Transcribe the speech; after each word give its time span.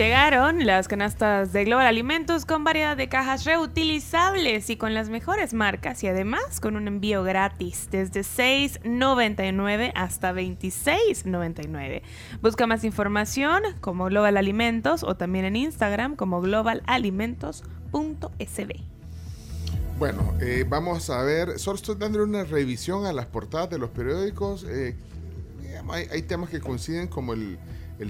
Llegaron 0.00 0.64
las 0.64 0.88
canastas 0.88 1.52
de 1.52 1.66
Global 1.66 1.86
Alimentos 1.86 2.46
con 2.46 2.64
variedad 2.64 2.96
de 2.96 3.10
cajas 3.10 3.44
reutilizables 3.44 4.70
y 4.70 4.78
con 4.78 4.94
las 4.94 5.10
mejores 5.10 5.52
marcas 5.52 6.02
y 6.02 6.06
además 6.06 6.58
con 6.58 6.76
un 6.76 6.88
envío 6.88 7.22
gratis 7.22 7.86
desde 7.90 8.22
6.99 8.22 9.92
hasta 9.94 10.32
26.99. 10.32 12.00
Busca 12.40 12.66
más 12.66 12.82
información 12.84 13.62
como 13.82 14.06
Global 14.06 14.38
Alimentos 14.38 15.02
o 15.02 15.16
también 15.16 15.44
en 15.44 15.56
Instagram 15.56 16.16
como 16.16 16.40
globalalimentos.sb. 16.40 18.74
Bueno, 19.98 20.32
eh, 20.40 20.64
vamos 20.66 21.10
a 21.10 21.22
ver, 21.24 21.58
solo 21.58 21.76
estoy 21.76 21.96
dándole 21.96 22.24
una 22.24 22.44
revisión 22.44 23.04
a 23.04 23.12
las 23.12 23.26
portadas 23.26 23.68
de 23.68 23.76
los 23.76 23.90
periódicos. 23.90 24.64
Eh, 24.66 24.96
hay, 25.90 26.22
temas 26.22 26.48
que 26.48 26.60
coinciden 26.60 27.06
como 27.06 27.34
el 27.34 27.58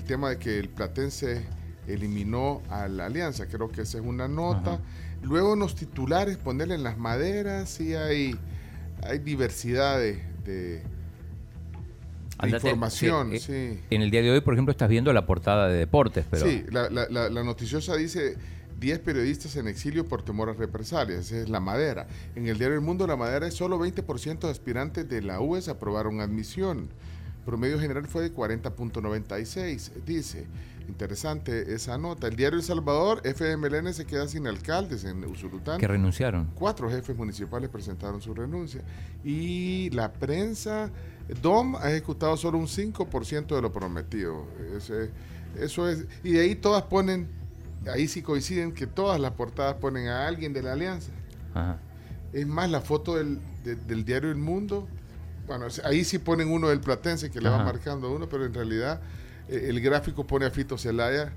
tema 0.07 0.31
de 0.31 0.39
que 0.39 0.61
el 0.61 0.69
Platense 0.69 1.59
eliminó 1.87 2.63
a 2.69 2.89
la 2.89 3.07
alianza. 3.07 3.47
Creo 3.47 3.71
que 3.71 3.83
esa 3.83 3.99
es 3.99 4.05
una 4.05 4.29
nota. 4.29 4.81
Luego 5.23 5.55
en 5.55 5.61
los 5.61 5.75
titulares, 5.75 6.37
ponerle 6.37 6.75
en 6.75 6.83
las 6.83 6.99
maderas, 6.99 7.69
sí 7.69 7.95
hay, 7.95 8.37
hay 9.03 9.19
diversidad 9.19 9.99
de, 9.99 10.23
de, 10.45 10.83
información. 12.47 13.35
Eh, 13.35 13.41
sí. 13.41 13.81
En 13.91 14.03
el 14.03 14.11
día 14.11 14.23
de 14.23 14.31
hoy, 14.31 14.41
por 14.41 14.55
ejemplo, 14.55 14.73
estás 14.73 14.89
viendo 14.89 15.13
la 15.13 15.27
portada 15.27 15.69
de 15.69 15.79
deportes. 15.79 16.25
Pero... 16.31 16.47
Sí, 16.47 16.65
la, 16.71 16.89
la, 16.89 17.07
la, 17.11 17.29
la 17.29 17.45
noticiosa 17.45 17.97
dice 17.97 18.37
10 18.81 18.99
periodistas 19.01 19.57
en 19.57 19.69
exilio 19.69 20.07
por 20.07 20.23
temor 20.23 20.49
a 20.49 20.55
represalias. 20.55 21.27
Esa 21.27 21.43
es 21.43 21.49
la 21.51 21.61
madera. 21.61 22.07
En 22.35 22.49
el 22.49 22.59
diario 22.59 22.77
El 22.77 22.83
Mundo, 22.83 23.07
la 23.07 23.17
madera 23.17 23.47
es 23.47 23.55
solo 23.55 23.79
20% 23.79 24.41
de 24.41 24.51
aspirantes 24.51 25.09
de 25.09 25.21
la 25.21 25.41
UES 25.41 25.69
aprobaron 25.69 26.21
admisión. 26.21 26.89
Promedio 27.45 27.79
general 27.79 28.07
fue 28.07 28.23
de 28.23 28.35
40.96. 28.35 30.05
Dice, 30.07 30.47
interesante 30.91 31.75
esa 31.75 31.97
nota. 31.99 32.27
El 32.27 32.37
diario 32.37 32.59
El 32.59 32.65
Salvador, 32.65 33.23
FMLN 33.25 33.93
se 33.95 34.05
queda 34.05 34.29
sin 34.29 34.47
alcaldes 34.47 35.05
en 35.05 35.25
Usulután. 35.25 35.79
Que 35.79 35.89
renunciaron. 35.89 36.51
Cuatro 36.55 36.91
jefes 36.91 37.17
municipales 37.17 37.71
presentaron 37.71 38.21
su 38.21 38.35
renuncia. 38.35 38.83
Y 39.25 39.91
la 39.91 40.13
prensa, 40.13 40.91
DOM 41.41 41.77
ha 41.77 41.91
ejecutado 41.91 42.37
solo 42.37 42.59
un 42.59 42.67
5% 42.67 43.55
de 43.55 43.63
lo 43.63 43.73
prometido. 43.73 44.47
Ese, 44.77 45.11
eso 45.59 45.89
es. 45.89 46.07
Y 46.23 46.33
de 46.33 46.41
ahí 46.41 46.55
todas 46.55 46.83
ponen, 46.83 47.29
ahí 47.93 48.09
sí 48.09 48.23
coinciden 48.23 48.73
que 48.73 48.87
todas 48.87 49.19
las 49.19 49.33
portadas 49.33 49.77
ponen 49.77 50.09
a 50.09 50.27
alguien 50.27 50.53
de 50.53 50.63
la 50.63 50.73
alianza. 50.73 51.11
Ajá. 51.55 51.79
Es 52.33 52.47
más, 52.47 52.71
la 52.71 52.81
foto 52.81 53.17
del, 53.17 53.41
de, 53.65 53.75
del 53.75 54.05
diario 54.05 54.31
El 54.31 54.37
Mundo 54.37 54.87
bueno, 55.51 55.67
ahí 55.83 56.05
sí 56.05 56.21
ponen 56.21 56.49
uno 56.49 56.69
del 56.69 56.79
Platense 56.79 57.29
que 57.29 57.41
le 57.41 57.49
Ajá. 57.49 57.59
va 57.59 57.65
marcando 57.65 58.13
uno, 58.13 58.29
pero 58.29 58.47
en 58.47 58.55
realidad 58.55 59.01
el 59.51 59.81
gráfico 59.81 60.27
pone 60.27 60.47
a 60.47 60.51
Fito 60.51 60.79
Celaya, 60.79 61.33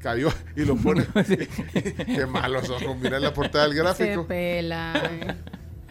cayó 0.00 0.28
y 0.56 0.64
lo 0.64 0.76
pone. 0.76 1.04
Qué 2.06 2.26
malos 2.28 2.68
ojos, 2.70 2.96
mirá 2.98 3.18
la 3.18 3.32
portada 3.32 3.64
del 3.66 3.74
gráfico. 3.74 4.22
Se 4.22 4.28
pelan. 4.28 5.38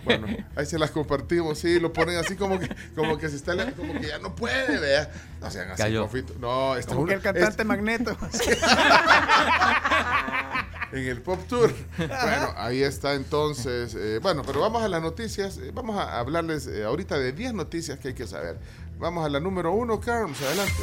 Bueno, 0.06 0.28
ahí 0.58 0.66
se 0.66 0.78
las 0.78 0.92
compartimos, 0.92 1.60
sí, 1.60 1.80
lo 1.80 1.94
ponen 1.94 2.18
así 2.18 2.36
como 2.36 2.60
que, 2.60 2.68
como 2.94 3.18
que 3.18 3.30
se 3.30 3.38
está, 3.38 3.56
como 3.72 3.94
que 3.94 4.08
ya 4.08 4.20
no 4.20 4.36
puede, 4.36 4.78
vea. 4.78 5.10
No 5.40 5.50
sean 5.50 5.72
así, 5.72 5.82
Cayó. 5.82 6.10
Fito. 6.10 6.34
No, 6.40 6.76
está 6.76 6.94
Como 6.94 7.08
que 7.08 7.14
el 7.14 7.22
cantante 7.22 7.64
Magneto. 7.64 8.12
en 10.92 11.08
el 11.08 11.22
Pop 11.22 11.40
Tour. 11.48 11.74
Bueno, 11.98 12.54
ahí 12.58 12.84
está 12.84 13.14
entonces. 13.14 13.96
eh, 13.96 14.20
bueno, 14.22 14.44
pero 14.46 14.60
vamos 14.60 14.84
a 14.84 14.90
las 14.90 15.02
noticias. 15.02 15.58
eh, 15.58 15.72
vamos 15.74 15.98
a 15.98 16.20
hablarles 16.20 16.68
eh, 16.68 16.84
ahorita 16.84 17.18
de 17.18 17.32
10 17.32 17.54
noticias 17.54 17.98
que 17.98 18.10
hay 18.10 18.14
que 18.14 18.28
saber. 18.28 18.58
Vamos 19.00 19.26
a 19.26 19.30
la 19.30 19.40
número 19.40 19.72
uno, 19.72 20.00
Carms, 20.00 20.40
adelante. 20.42 20.74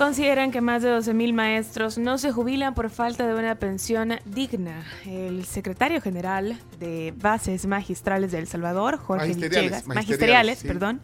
Consideran 0.00 0.50
que 0.50 0.62
más 0.62 0.82
de 0.82 0.88
12.000 0.96 1.34
maestros 1.34 1.98
no 1.98 2.16
se 2.16 2.32
jubilan 2.32 2.72
por 2.72 2.88
falta 2.88 3.26
de 3.26 3.34
una 3.34 3.56
pensión 3.56 4.14
digna. 4.24 4.82
El 5.04 5.44
secretario 5.44 6.00
general 6.00 6.58
de 6.78 7.12
Bases 7.18 7.66
Magistrales 7.66 8.32
de 8.32 8.38
El 8.38 8.46
Salvador, 8.46 8.96
Jorge 8.96 9.26
Magisteriales, 9.26 9.62
Villegas, 9.62 9.86
magisteriales, 9.86 9.96
magisteriales, 9.96 10.58
sí. 10.60 10.68
perdón, 10.68 11.00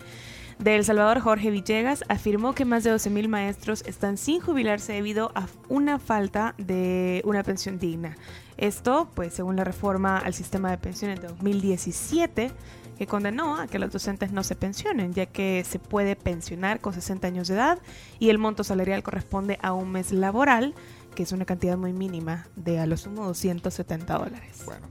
de 0.59 0.77
El 0.77 0.85
Salvador, 0.87 1.21
Jorge 1.21 1.51
Villegas, 1.51 2.05
afirmó 2.09 2.55
que 2.55 2.65
más 2.65 2.85
de 2.85 2.95
12.000 2.95 3.29
maestros 3.29 3.85
están 3.87 4.17
sin 4.17 4.41
jubilarse 4.41 4.95
debido 4.95 5.31
a 5.35 5.47
una 5.69 5.99
falta 5.99 6.55
de 6.57 7.21
una 7.27 7.43
pensión 7.43 7.79
digna. 7.79 8.17
Esto, 8.57 9.11
pues, 9.13 9.35
según 9.35 9.57
la 9.57 9.65
reforma 9.65 10.17
al 10.17 10.33
sistema 10.33 10.71
de 10.71 10.79
pensiones 10.79 11.21
de 11.21 11.29
2017, 11.29 12.51
que 12.99 13.07
condenó 13.07 13.57
a 13.57 13.67
que 13.67 13.79
los 13.79 13.93
docentes 13.93 14.33
no 14.33 14.43
se 14.43 14.55
pensionen, 14.55 15.13
ya 15.15 15.27
que 15.27 15.65
se 15.69 15.79
puede 15.79 16.17
pensionar 16.17 16.81
con 16.81 16.93
60 16.93 17.27
años 17.27 17.49
de 17.49 17.55
edad 17.55 17.79
y 18.19 18.31
el 18.31 18.39
monto 18.39 18.65
salarial 18.65 19.03
corresponde 19.03 19.59
a 19.63 19.73
un 19.73 19.93
mes 19.93 20.13
laboral, 20.13 20.75
que 21.15 21.23
es 21.23 21.33
una 21.33 21.45
cantidad 21.45 21.77
muy 21.77 21.93
mínima 21.93 22.47
de 22.57 22.79
a 22.79 22.87
lo 22.87 22.97
sumo 22.97 23.25
270 23.27 24.19
dólares. 24.19 24.63
Bueno, 24.65 24.87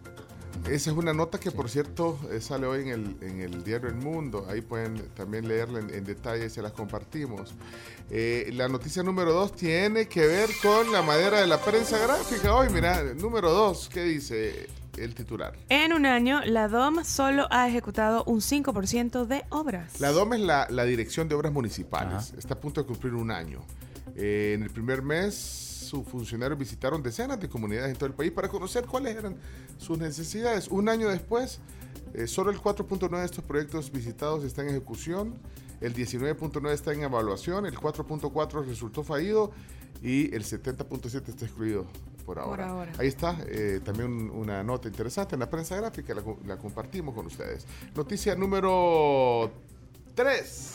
esa 0.69 0.89
es 0.89 0.97
una 0.97 1.13
nota 1.13 1.39
que, 1.39 1.51
por 1.51 1.69
cierto, 1.69 2.17
eh, 2.31 2.41
sale 2.41 2.65
hoy 2.65 2.81
en 2.83 2.87
el, 2.87 3.17
en 3.21 3.41
el 3.41 3.63
diario 3.63 3.87
El 3.87 3.95
Mundo. 3.95 4.47
Ahí 4.49 4.61
pueden 4.61 4.97
también 5.13 5.47
leerla 5.47 5.79
en, 5.79 5.93
en 5.93 6.03
detalle 6.03 6.47
y 6.47 6.49
se 6.49 6.61
las 6.61 6.71
compartimos. 6.71 7.53
Eh, 8.09 8.49
la 8.53 8.67
noticia 8.67 9.03
número 9.03 9.31
dos 9.31 9.55
tiene 9.55 10.07
que 10.07 10.25
ver 10.25 10.49
con 10.63 10.91
la 10.91 11.03
madera 11.03 11.39
de 11.39 11.47
la 11.47 11.61
prensa 11.61 11.99
gráfica. 11.99 12.55
Hoy, 12.55 12.69
mira, 12.69 13.03
número 13.13 13.51
dos, 13.51 13.89
¿qué 13.93 14.03
dice 14.03 14.67
el 14.97 15.15
titular? 15.15 15.57
En 15.69 15.93
un 15.93 16.05
año, 16.05 16.41
la 16.45 16.67
DOM 16.67 17.03
solo 17.03 17.47
ha 17.51 17.67
ejecutado 17.67 18.23
un 18.25 18.39
5% 18.41 19.25
de 19.25 19.43
obras. 19.49 19.99
La 19.99 20.11
DOM 20.11 20.33
es 20.33 20.41
la, 20.41 20.67
la 20.69 20.85
Dirección 20.85 21.27
de 21.27 21.35
Obras 21.35 21.51
Municipales. 21.51 22.33
Está 22.37 22.55
a 22.55 22.59
punto 22.59 22.81
de 22.81 22.87
cumplir 22.87 23.13
un 23.13 23.31
año. 23.31 23.61
Eh, 24.15 24.53
en 24.55 24.63
el 24.63 24.69
primer 24.69 25.01
mes, 25.01 25.35
sus 25.35 26.07
funcionarios 26.07 26.57
visitaron 26.57 27.03
decenas 27.03 27.39
de 27.39 27.49
comunidades 27.49 27.91
en 27.91 27.97
todo 27.97 28.07
el 28.07 28.13
país 28.13 28.31
para 28.31 28.47
conocer 28.49 28.85
cuáles 28.85 29.15
eran 29.15 29.35
sus 29.77 29.97
necesidades. 29.97 30.67
Un 30.67 30.89
año 30.89 31.09
después, 31.09 31.59
eh, 32.13 32.27
solo 32.27 32.51
el 32.51 32.57
4.9 32.57 33.19
de 33.19 33.25
estos 33.25 33.43
proyectos 33.43 33.91
visitados 33.91 34.43
está 34.43 34.61
en 34.61 34.69
ejecución, 34.69 35.35
el 35.81 35.93
19.9 35.93 36.71
está 36.71 36.93
en 36.93 37.03
evaluación, 37.03 37.65
el 37.65 37.75
4.4 37.75 38.65
resultó 38.65 39.03
fallido 39.03 39.51
y 40.01 40.33
el 40.33 40.43
70.7 40.43 41.29
está 41.29 41.45
excluido 41.45 41.85
por 42.25 42.39
ahora. 42.39 42.69
ahora. 42.69 42.91
Ahí 42.97 43.07
está 43.07 43.37
eh, 43.47 43.79
también 43.83 44.07
un- 44.11 44.29
una 44.31 44.63
nota 44.63 44.87
interesante 44.87 45.35
en 45.35 45.39
la 45.39 45.49
prensa 45.49 45.75
gráfica, 45.75 46.13
la, 46.13 46.23
la 46.45 46.57
compartimos 46.57 47.13
con 47.15 47.25
ustedes. 47.27 47.65
Noticia 47.95 48.35
número 48.35 49.51
3. 50.15 50.73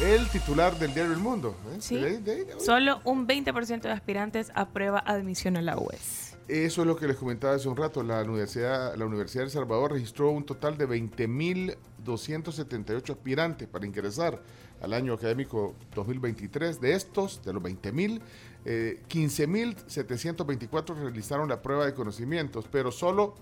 El 0.00 0.28
titular 0.30 0.78
del 0.78 0.94
diario 0.94 1.12
El 1.12 1.18
Mundo. 1.18 1.56
¿eh? 1.72 1.78
Sí. 1.80 1.96
De 1.96 2.06
ahí- 2.06 2.16
de 2.18 2.32
ahí- 2.32 2.44
de 2.44 2.52
ahí. 2.52 2.60
Solo 2.60 3.00
un 3.04 3.26
20% 3.26 3.88
de 3.88 3.90
aspirantes 3.90 4.52
aprueba 4.54 5.00
admisión 5.00 5.56
a 5.56 5.62
la 5.62 5.76
UES. 5.76 6.27
Eso 6.48 6.80
es 6.80 6.86
lo 6.86 6.96
que 6.96 7.06
les 7.06 7.18
comentaba 7.18 7.54
hace 7.54 7.68
un 7.68 7.76
rato. 7.76 8.02
La 8.02 8.22
Universidad, 8.22 8.96
la 8.96 9.04
Universidad 9.04 9.42
de 9.42 9.48
El 9.48 9.52
Salvador 9.52 9.92
registró 9.92 10.30
un 10.30 10.44
total 10.44 10.78
de 10.78 10.88
20.278 10.88 13.10
aspirantes 13.10 13.68
para 13.68 13.84
ingresar 13.84 14.42
al 14.80 14.94
año 14.94 15.12
académico 15.12 15.74
2023. 15.94 16.80
De 16.80 16.94
estos, 16.94 17.44
de 17.44 17.52
los 17.52 17.62
20.000, 17.62 18.22
eh, 18.64 19.02
15.724 19.10 20.94
realizaron 20.94 21.50
la 21.50 21.60
prueba 21.60 21.84
de 21.84 21.92
conocimientos, 21.92 22.64
pero 22.72 22.90
solo, 22.92 23.34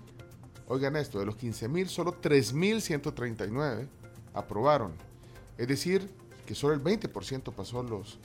oigan 0.67 0.97
esto, 0.97 1.19
de 1.19 1.27
los 1.27 1.37
15.000, 1.37 1.87
solo 1.87 2.21
3.139 2.21 3.87
aprobaron. 4.33 4.91
Es 5.57 5.69
decir, 5.69 6.09
que 6.45 6.55
solo 6.55 6.73
el 6.73 6.83
20% 6.83 7.53
pasó 7.53 7.83
los, 7.83 8.19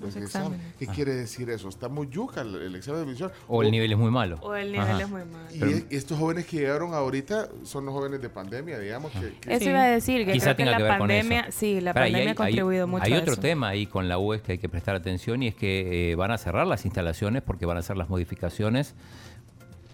los, 0.00 0.14
Los 0.14 0.16
exámenes. 0.24 0.58
exámenes. 0.60 0.74
¿Qué 0.78 0.86
quiere 0.86 1.14
decir 1.14 1.50
eso? 1.50 1.68
Está 1.68 1.88
muy 1.88 2.08
yuca 2.08 2.42
el, 2.42 2.54
el 2.54 2.74
examen 2.76 3.00
de 3.00 3.06
admisión. 3.08 3.32
O 3.48 3.62
el 3.62 3.70
nivel 3.70 3.90
es 3.92 3.98
muy 3.98 4.10
malo. 4.10 4.38
O 4.42 4.54
el 4.54 4.70
nivel 4.72 4.86
Ajá. 4.88 5.00
es 5.02 5.08
muy 5.08 5.24
malo. 5.24 5.46
Y 5.52 5.58
Pero- 5.58 5.78
estos 5.90 6.18
jóvenes 6.18 6.46
que 6.46 6.58
llegaron 6.58 6.94
ahorita 6.94 7.48
son 7.64 7.84
los 7.84 7.94
jóvenes 7.94 8.22
de 8.22 8.28
pandemia, 8.28 8.78
digamos 8.78 9.10
que... 9.12 9.34
que- 9.40 9.50
Eso 9.54 9.64
Sí. 9.64 9.70
iba 9.70 9.82
a 9.82 9.88
decir, 9.88 10.24
que 10.24 10.32
Quizá 10.32 10.54
creo 10.54 10.66
que 10.66 10.70
la 10.70 10.76
que 10.76 10.82
ver 10.84 10.92
con 10.92 10.98
pandemia, 11.08 11.40
eso. 11.48 11.58
sí, 11.58 11.80
la 11.80 11.90
y 11.90 11.94
pandemia 11.94 12.18
hay- 12.20 12.28
ha 12.28 12.34
contribuido 12.34 12.84
hay, 12.84 12.90
mucho 12.90 13.04
Hay 13.04 13.12
a 13.14 13.18
otro 13.18 13.32
eso. 13.32 13.42
tema 13.42 13.68
ahí 13.68 13.86
con 13.86 14.08
la 14.08 14.18
UES 14.18 14.42
que 14.42 14.52
hay 14.52 14.58
que 14.58 14.68
prestar 14.68 14.94
atención 14.94 15.42
y 15.42 15.48
es 15.48 15.54
que 15.56 16.12
eh, 16.12 16.14
van 16.14 16.30
a 16.30 16.38
cerrar 16.38 16.66
las 16.66 16.84
instalaciones 16.84 17.42
porque 17.42 17.66
van 17.66 17.76
a 17.76 17.80
hacer 17.80 17.96
las 17.96 18.08
modificaciones 18.08 18.94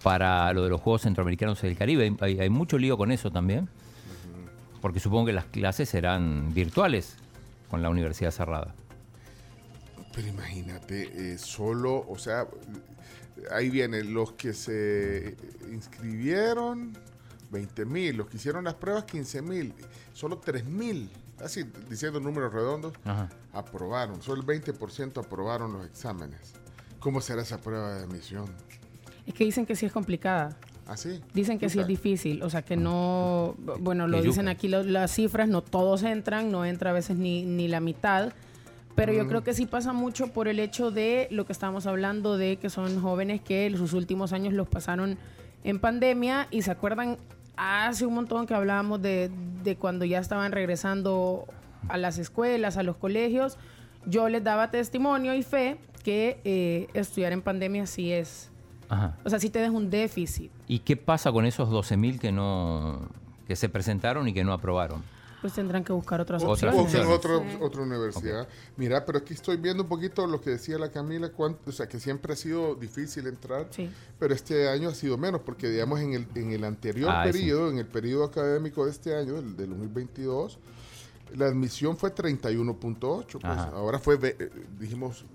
para 0.03 0.53
lo 0.53 0.62
de 0.65 0.69
los 0.71 0.81
Juegos 0.83 1.03
Centroamericanos 1.03 1.62
del 1.62 1.77
Caribe. 1.77 2.15
Hay, 2.21 2.39
hay 2.39 2.50
mucho 2.50 2.77
lío 2.77 2.99
con 2.99 3.11
eso 3.11 3.31
también, 3.31 3.69
porque 4.83 5.00
supongo 5.00 5.25
que 5.27 5.33
las 5.33 5.47
clases 5.47 5.89
serán 5.89 6.53
virtuales 6.53 7.17
con 7.71 7.81
la 7.81 7.89
universidad 7.89 8.31
cerrada. 8.31 8.75
Pero 10.14 10.28
imagínate, 10.28 11.32
eh, 11.32 11.38
solo, 11.38 12.05
o 12.08 12.16
sea, 12.19 12.46
ahí 13.50 13.69
vienen 13.70 14.14
los 14.14 14.32
que 14.32 14.52
se 14.52 15.37
inscribieron, 15.72 16.93
20 17.50 17.84
mil, 17.84 18.16
los 18.16 18.28
que 18.28 18.37
hicieron 18.37 18.64
las 18.64 18.75
pruebas, 18.75 19.05
15 19.05 19.43
mil, 19.43 19.75
solo 20.12 20.38
3 20.38 20.64
mil, 20.64 21.11
así 21.43 21.64
diciendo 21.88 22.20
números 22.20 22.52
redondos, 22.52 22.93
Ajá. 23.05 23.28
aprobaron, 23.52 24.22
solo 24.22 24.40
el 24.40 24.46
20% 24.62 25.19
aprobaron 25.25 25.72
los 25.72 25.87
exámenes. 25.87 26.52
¿Cómo 27.00 27.20
será 27.20 27.43
esa 27.43 27.61
prueba 27.61 27.94
de 27.96 28.05
admisión? 28.05 28.46
Es 29.26 29.34
que 29.34 29.44
dicen 29.44 29.66
que 29.66 29.75
sí 29.76 29.87
es 29.87 29.93
complicada. 29.93 30.56
¿Así? 30.87 31.20
Dicen 31.32 31.58
que 31.58 31.70
sí 31.70 31.81
es 31.81 31.87
difícil, 31.87 32.43
o 32.43 32.50
sea 32.50 32.61
que 32.62 32.76
no, 32.76 33.55
bueno, 33.81 34.06
lo 34.06 34.20
dicen 34.20 34.49
aquí 34.49 34.69
lo- 34.69 34.82
las 34.82 35.12
cifras, 35.14 35.49
no 35.49 35.62
todos 35.62 36.02
entran, 36.02 36.50
no 36.52 36.66
entra 36.66 36.90
a 36.90 36.93
veces 36.93 37.16
ni, 37.16 37.44
ni 37.46 37.69
la 37.69 37.81
mitad, 37.81 38.34
pero 38.94 39.12
yo 39.12 39.26
creo 39.26 39.43
que 39.43 39.55
sí 39.55 39.67
pasa 39.67 39.93
mucho 39.93 40.29
por 40.29 40.49
el 40.49 40.61
hecho 40.61 40.91
de 40.91 41.29
lo 41.31 41.46
que 41.46 41.52
estábamos 41.52 41.87
hablando 41.87 42.37
de 42.37 42.56
que 42.56 42.70
son 42.70 43.00
jóvenes 43.00 43.41
que 43.41 43.73
sus 43.76 43.93
últimos 43.93 44.32
años 44.32 44.55
los 44.55 44.69
pasaron 44.69 45.19
en 45.64 45.81
pandemia 45.81 46.46
y 46.50 46.62
se 46.62 46.70
acuerdan 46.70 47.17
hace 47.56 48.06
un 48.06 48.14
montón 48.14 48.46
que 48.46 48.55
hablábamos 48.55 49.00
de, 49.02 49.31
de 49.62 49.76
cuando 49.76 50.05
ya 50.05 50.19
estaban 50.19 50.52
regresando 50.52 51.46
a 51.88 51.99
las 51.99 52.19
escuelas, 52.19 52.76
a 52.76 52.82
los 52.82 52.96
colegios, 52.96 53.58
yo 54.06 54.29
les 54.29 54.43
daba 54.44 54.70
testimonio 54.70 55.35
y 55.35 55.43
fe 55.43 55.76
que 56.02 56.40
eh, 56.44 56.88
estudiar 56.94 57.32
en 57.32 57.43
pandemia 57.43 57.87
sí 57.87 58.12
es, 58.12 58.50
Ajá. 58.88 59.17
o 59.25 59.31
sea, 59.31 59.38
sí 59.40 59.50
te 59.50 59.58
deja 59.58 59.73
un 59.73 59.90
déficit. 59.90 60.50
¿Y 60.69 60.81
qué 60.81 60.97
pasa 60.97 61.32
con 61.32 61.47
esos 61.47 61.69
12.000 61.70 62.19
que 62.19 62.32
no 62.32 63.08
que 63.47 63.56
se 63.56 63.69
presentaron 63.69 64.29
y 64.29 64.32
que 64.32 64.44
no 64.44 64.52
aprobaron? 64.52 65.02
Pues 65.44 65.52
tendrán 65.52 65.85
que 65.85 65.93
buscar 65.93 66.23
otras 66.23 66.43
Otras 66.43 66.75
opciones. 66.75 67.06
Busquen 67.06 67.06
opciones. 67.12 67.55
otro- 67.56 67.67
otra 67.67 67.82
universidad. 67.82 68.49
Mira, 68.79 69.05
pero 69.05 69.19
aquí 69.19 69.35
estoy 69.35 69.58
viendo 69.58 69.82
un 69.82 69.91
poquito 69.91 70.26
lo 70.26 70.41
que 70.41 70.49
decía 70.49 70.79
la 70.79 70.91
Camila, 70.91 71.29
cuán- 71.32 71.58
o 71.67 71.70
sea, 71.70 71.87
que 71.87 72.00
siempre 72.00 72.32
ha 72.32 72.37
sido 72.37 72.75
difícil 72.76 73.26
entrar, 73.26 73.67
Sí. 73.70 73.91
pero 74.19 74.32
este 74.32 74.69
año 74.70 74.88
ha 74.88 74.94
sido 74.94 75.19
menos, 75.19 75.43
porque 75.43 75.69
digamos 75.69 76.00
en 76.00 76.14
el, 76.14 76.26
en 76.35 76.52
el 76.52 76.64
anterior 76.64 77.11
Ah, 77.12 77.25
sí. 77.26 77.32
periodo, 77.32 77.69
en 77.69 77.76
el 77.76 77.85
periodo 77.87 78.25
académico 78.25 78.87
de 78.87 78.93
este 78.93 79.14
año, 79.14 79.37
el 79.37 79.55
del 79.55 79.69
2022, 79.69 80.58
la 81.37 81.44
admisión 81.44 81.99
fue 81.99 82.11
31.8, 82.11 83.38
pues 83.38 83.58
ahora 83.58 83.99
fue, 83.99 84.19
eh, 84.23 84.50
dijimos, 84.81 85.26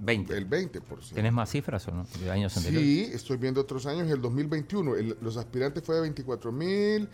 20. 0.00 0.36
el 0.36 0.44
20%. 0.46 1.14
¿Tenés 1.14 1.32
más 1.32 1.48
cifras 1.50 1.86
o 1.86 1.92
no? 1.92 2.04
De 2.18 2.32
años 2.32 2.56
anteriores. 2.56 2.88
Sí, 2.88 3.10
estoy 3.14 3.36
viendo 3.36 3.60
otros 3.60 3.86
años, 3.86 4.10
el 4.10 4.20
2021, 4.20 4.96
el- 4.96 5.16
los 5.20 5.36
aspirantes 5.36 5.84
fue 5.84 5.94
de 5.94 6.00
24 6.00 6.50
mil, 6.50 7.08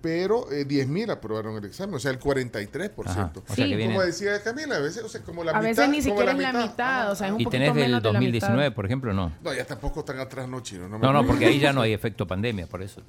pero 0.00 0.50
eh, 0.50 0.64
10 0.64 0.88
mil 0.88 1.10
aprobaron 1.10 1.56
el 1.56 1.64
examen, 1.64 1.94
o 1.94 1.98
sea, 1.98 2.10
el 2.10 2.18
43%. 2.18 3.10
Ajá, 3.10 3.32
o 3.34 3.42
sea 3.46 3.54
Sí. 3.56 3.70
que 3.70 3.76
viene- 3.76 3.94
Como 3.94 4.04
decía 4.06 4.42
Camila, 4.42 4.76
a 4.76 4.80
veces, 4.80 5.02
o 5.04 5.08
sea, 5.08 5.20
como 5.22 5.44
la 5.44 5.52
A 5.52 5.54
mitad. 5.56 5.68
veces 5.68 5.88
ni 5.90 6.02
siquiera 6.02 6.32
es 6.32 6.38
la 6.38 6.52
mitad, 6.52 7.00
Ajá. 7.02 7.10
o 7.10 7.14
sea, 7.14 7.26
es 7.28 7.32
un 7.34 7.40
¿Y 7.40 7.46
tenés 7.46 7.74
del 7.74 7.84
menos 7.86 8.02
de 8.02 8.08
la 8.08 8.12
2019, 8.18 8.62
mitad. 8.64 8.74
por 8.74 8.86
ejemplo? 8.86 9.12
No. 9.12 9.32
No, 9.42 9.52
ya 9.54 9.64
tampoco 9.66 10.00
están 10.00 10.18
atrás, 10.20 10.48
no, 10.48 10.60
chino. 10.60 10.88
No, 10.88 10.98
me 10.98 11.06
No, 11.06 11.12
no, 11.12 11.26
porque 11.26 11.46
ahí 11.46 11.58
ya 11.58 11.72
no 11.72 11.82
hay 11.82 11.92
efecto 11.92 12.26
pandemia, 12.26 12.66
por 12.66 12.82
eso. 12.82 13.02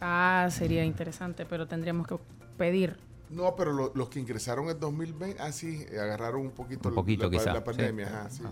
Ah, 0.00 0.48
sería 0.50 0.84
interesante, 0.84 1.44
pero 1.46 1.66
tendríamos 1.66 2.06
que 2.06 2.16
pedir. 2.56 2.96
No, 3.30 3.54
pero 3.56 3.72
lo- 3.72 3.92
los 3.94 4.08
que 4.08 4.20
ingresaron 4.20 4.68
en 4.70 4.80
2020, 4.80 5.40
ah, 5.42 5.52
sí, 5.52 5.84
agarraron 5.92 6.40
un 6.42 6.50
poquito, 6.52 6.88
Un 6.88 6.94
poquito, 6.94 7.24
la, 7.24 7.30
quizá, 7.30 7.52
la 7.52 7.62
pandemia. 7.64 8.06
sí. 8.08 8.12
ajá, 8.14 8.30
sí. 8.30 8.42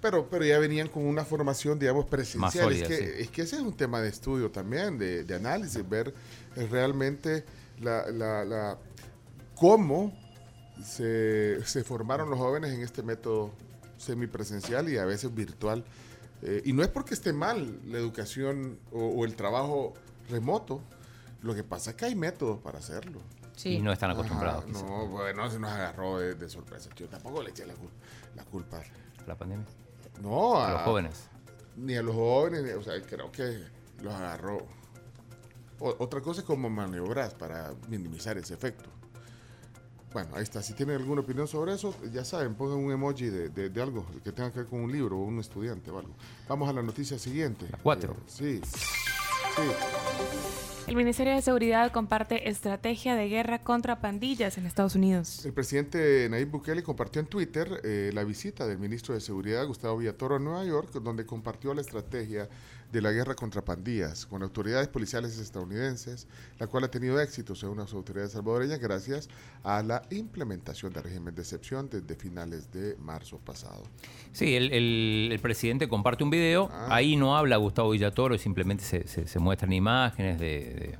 Pero, 0.00 0.28
pero 0.30 0.44
ya 0.44 0.58
venían 0.58 0.88
con 0.88 1.04
una 1.04 1.24
formación, 1.24 1.78
digamos, 1.78 2.06
presencial. 2.06 2.64
sólida, 2.64 2.82
es, 2.82 2.88
que, 2.88 2.96
sí. 2.96 3.12
es 3.18 3.30
que 3.30 3.42
ese 3.42 3.56
es 3.56 3.62
un 3.62 3.76
tema 3.76 4.00
de 4.00 4.08
estudio 4.08 4.50
también, 4.50 4.96
de, 4.96 5.24
de 5.24 5.34
análisis, 5.34 5.86
ver 5.88 6.14
eh, 6.56 6.68
realmente 6.70 7.44
la, 7.80 8.08
la, 8.10 8.44
la- 8.44 8.78
cómo 9.56 10.12
se, 10.84 11.58
se 11.64 11.82
formaron 11.82 12.30
los 12.30 12.38
jóvenes 12.38 12.72
en 12.72 12.82
este 12.82 13.02
método 13.02 13.50
semipresencial 13.96 14.88
y 14.88 14.98
a 14.98 15.04
veces 15.04 15.34
virtual. 15.34 15.84
Eh, 16.42 16.62
y 16.64 16.72
no 16.72 16.82
es 16.82 16.88
porque 16.88 17.14
esté 17.14 17.32
mal 17.32 17.80
la 17.86 17.98
educación 17.98 18.78
o, 18.92 19.04
o 19.08 19.24
el 19.24 19.34
trabajo 19.34 19.94
remoto, 20.30 20.80
lo 21.42 21.54
que 21.54 21.64
pasa 21.64 21.90
es 21.90 21.96
que 21.96 22.04
hay 22.04 22.14
métodos 22.14 22.60
para 22.60 22.78
hacerlo. 22.78 23.20
Sí. 23.56 23.70
Y 23.70 23.80
no 23.80 23.92
están 23.92 24.12
acostumbrados 24.12 24.64
Ajá, 24.72 24.72
no, 24.86 25.08
bueno, 25.08 25.50
se 25.50 25.58
nos 25.58 25.72
agarró 25.72 26.20
de, 26.20 26.34
de 26.36 26.48
sorpresa. 26.48 26.88
Yo 26.94 27.08
tampoco 27.08 27.42
le 27.42 27.50
eché 27.50 27.66
la, 27.66 27.74
cul- 27.74 27.90
la 28.36 28.44
culpa. 28.44 28.80
la 29.26 29.34
pandemia. 29.36 29.66
No, 30.22 30.60
A 30.60 30.72
los 30.72 30.82
jóvenes. 30.82 31.28
Ni 31.76 31.96
a 31.96 32.02
los 32.02 32.14
jóvenes, 32.14 32.62
ni- 32.64 32.70
o 32.70 32.82
sea, 32.82 33.00
creo 33.02 33.30
que 33.30 33.62
los 34.02 34.12
agarró. 34.14 34.58
O- 35.80 35.94
otra 36.00 36.20
cosa 36.20 36.40
es 36.40 36.46
como 36.46 36.68
maniobras 36.68 37.34
para 37.34 37.72
minimizar 37.88 38.36
ese 38.36 38.54
efecto. 38.54 38.90
Bueno, 40.12 40.30
ahí 40.34 40.42
está. 40.42 40.62
Si 40.62 40.72
tienen 40.72 40.96
alguna 40.96 41.20
opinión 41.20 41.46
sobre 41.46 41.74
eso, 41.74 41.94
ya 42.12 42.24
saben, 42.24 42.54
pongan 42.54 42.78
un 42.78 42.90
emoji 42.90 43.26
de, 43.26 43.50
de- 43.50 43.68
de 43.70 43.82
algo 43.82 44.06
que 44.24 44.32
tenga 44.32 44.50
que 44.50 44.60
ver 44.60 44.68
con 44.68 44.80
un 44.80 44.90
libro 44.90 45.18
o 45.18 45.22
un 45.22 45.38
estudiante 45.38 45.90
o 45.90 45.98
algo. 45.98 46.14
Vamos 46.48 46.68
a 46.68 46.72
la 46.72 46.82
noticia 46.82 47.18
siguiente. 47.18 47.66
La 47.70 47.78
cuatro. 47.78 48.14
Eh, 48.14 48.22
sí. 48.26 48.60
Sí. 48.64 49.62
El 50.88 50.96
Ministerio 50.96 51.34
de 51.34 51.42
Seguridad 51.42 51.92
comparte 51.92 52.48
estrategia 52.48 53.14
de 53.14 53.28
guerra 53.28 53.62
contra 53.62 54.00
pandillas 54.00 54.56
en 54.56 54.64
Estados 54.64 54.94
Unidos. 54.94 55.44
El 55.44 55.52
presidente 55.52 56.26
Nayib 56.30 56.48
Bukele 56.48 56.82
compartió 56.82 57.20
en 57.20 57.26
Twitter 57.26 57.82
eh, 57.84 58.10
la 58.14 58.24
visita 58.24 58.66
del 58.66 58.78
ministro 58.78 59.12
de 59.12 59.20
Seguridad, 59.20 59.66
Gustavo 59.66 59.98
Villatoro, 59.98 60.36
a 60.36 60.38
Nueva 60.38 60.64
York, 60.64 60.92
donde 61.02 61.26
compartió 61.26 61.74
la 61.74 61.82
estrategia 61.82 62.48
de 62.92 63.02
la 63.02 63.12
guerra 63.12 63.34
contra 63.34 63.62
pandillas 63.64 64.24
con 64.24 64.42
autoridades 64.42 64.88
policiales 64.88 65.38
estadounidenses, 65.38 66.26
la 66.58 66.66
cual 66.68 66.84
ha 66.84 66.90
tenido 66.90 67.20
éxito 67.20 67.54
según 67.54 67.78
las 67.78 67.92
autoridades 67.92 68.32
salvadoreñas 68.32 68.78
gracias 68.80 69.28
a 69.62 69.82
la 69.82 70.02
implementación 70.10 70.92
del 70.92 71.02
régimen 71.04 71.34
de 71.34 71.42
excepción 71.42 71.90
desde 71.90 72.14
finales 72.16 72.72
de 72.72 72.96
marzo 72.98 73.38
pasado. 73.38 73.82
Sí, 74.32 74.54
el, 74.54 74.72
el- 74.72 75.28
el 75.32 75.38
presidente 75.40 75.86
comparte 75.88 76.24
un 76.24 76.30
video. 76.30 76.70
Ah. 76.72 76.88
Ahí 76.90 77.16
no 77.16 77.36
habla 77.36 77.56
Gustavo 77.58 77.90
Villatoro, 77.90 78.38
simplemente 78.38 78.84
se, 78.84 79.06
se- 79.06 79.26
se 79.26 79.38
muestran 79.38 79.72
imágenes, 79.72 80.38
de, 80.38 80.46
de- 80.46 80.98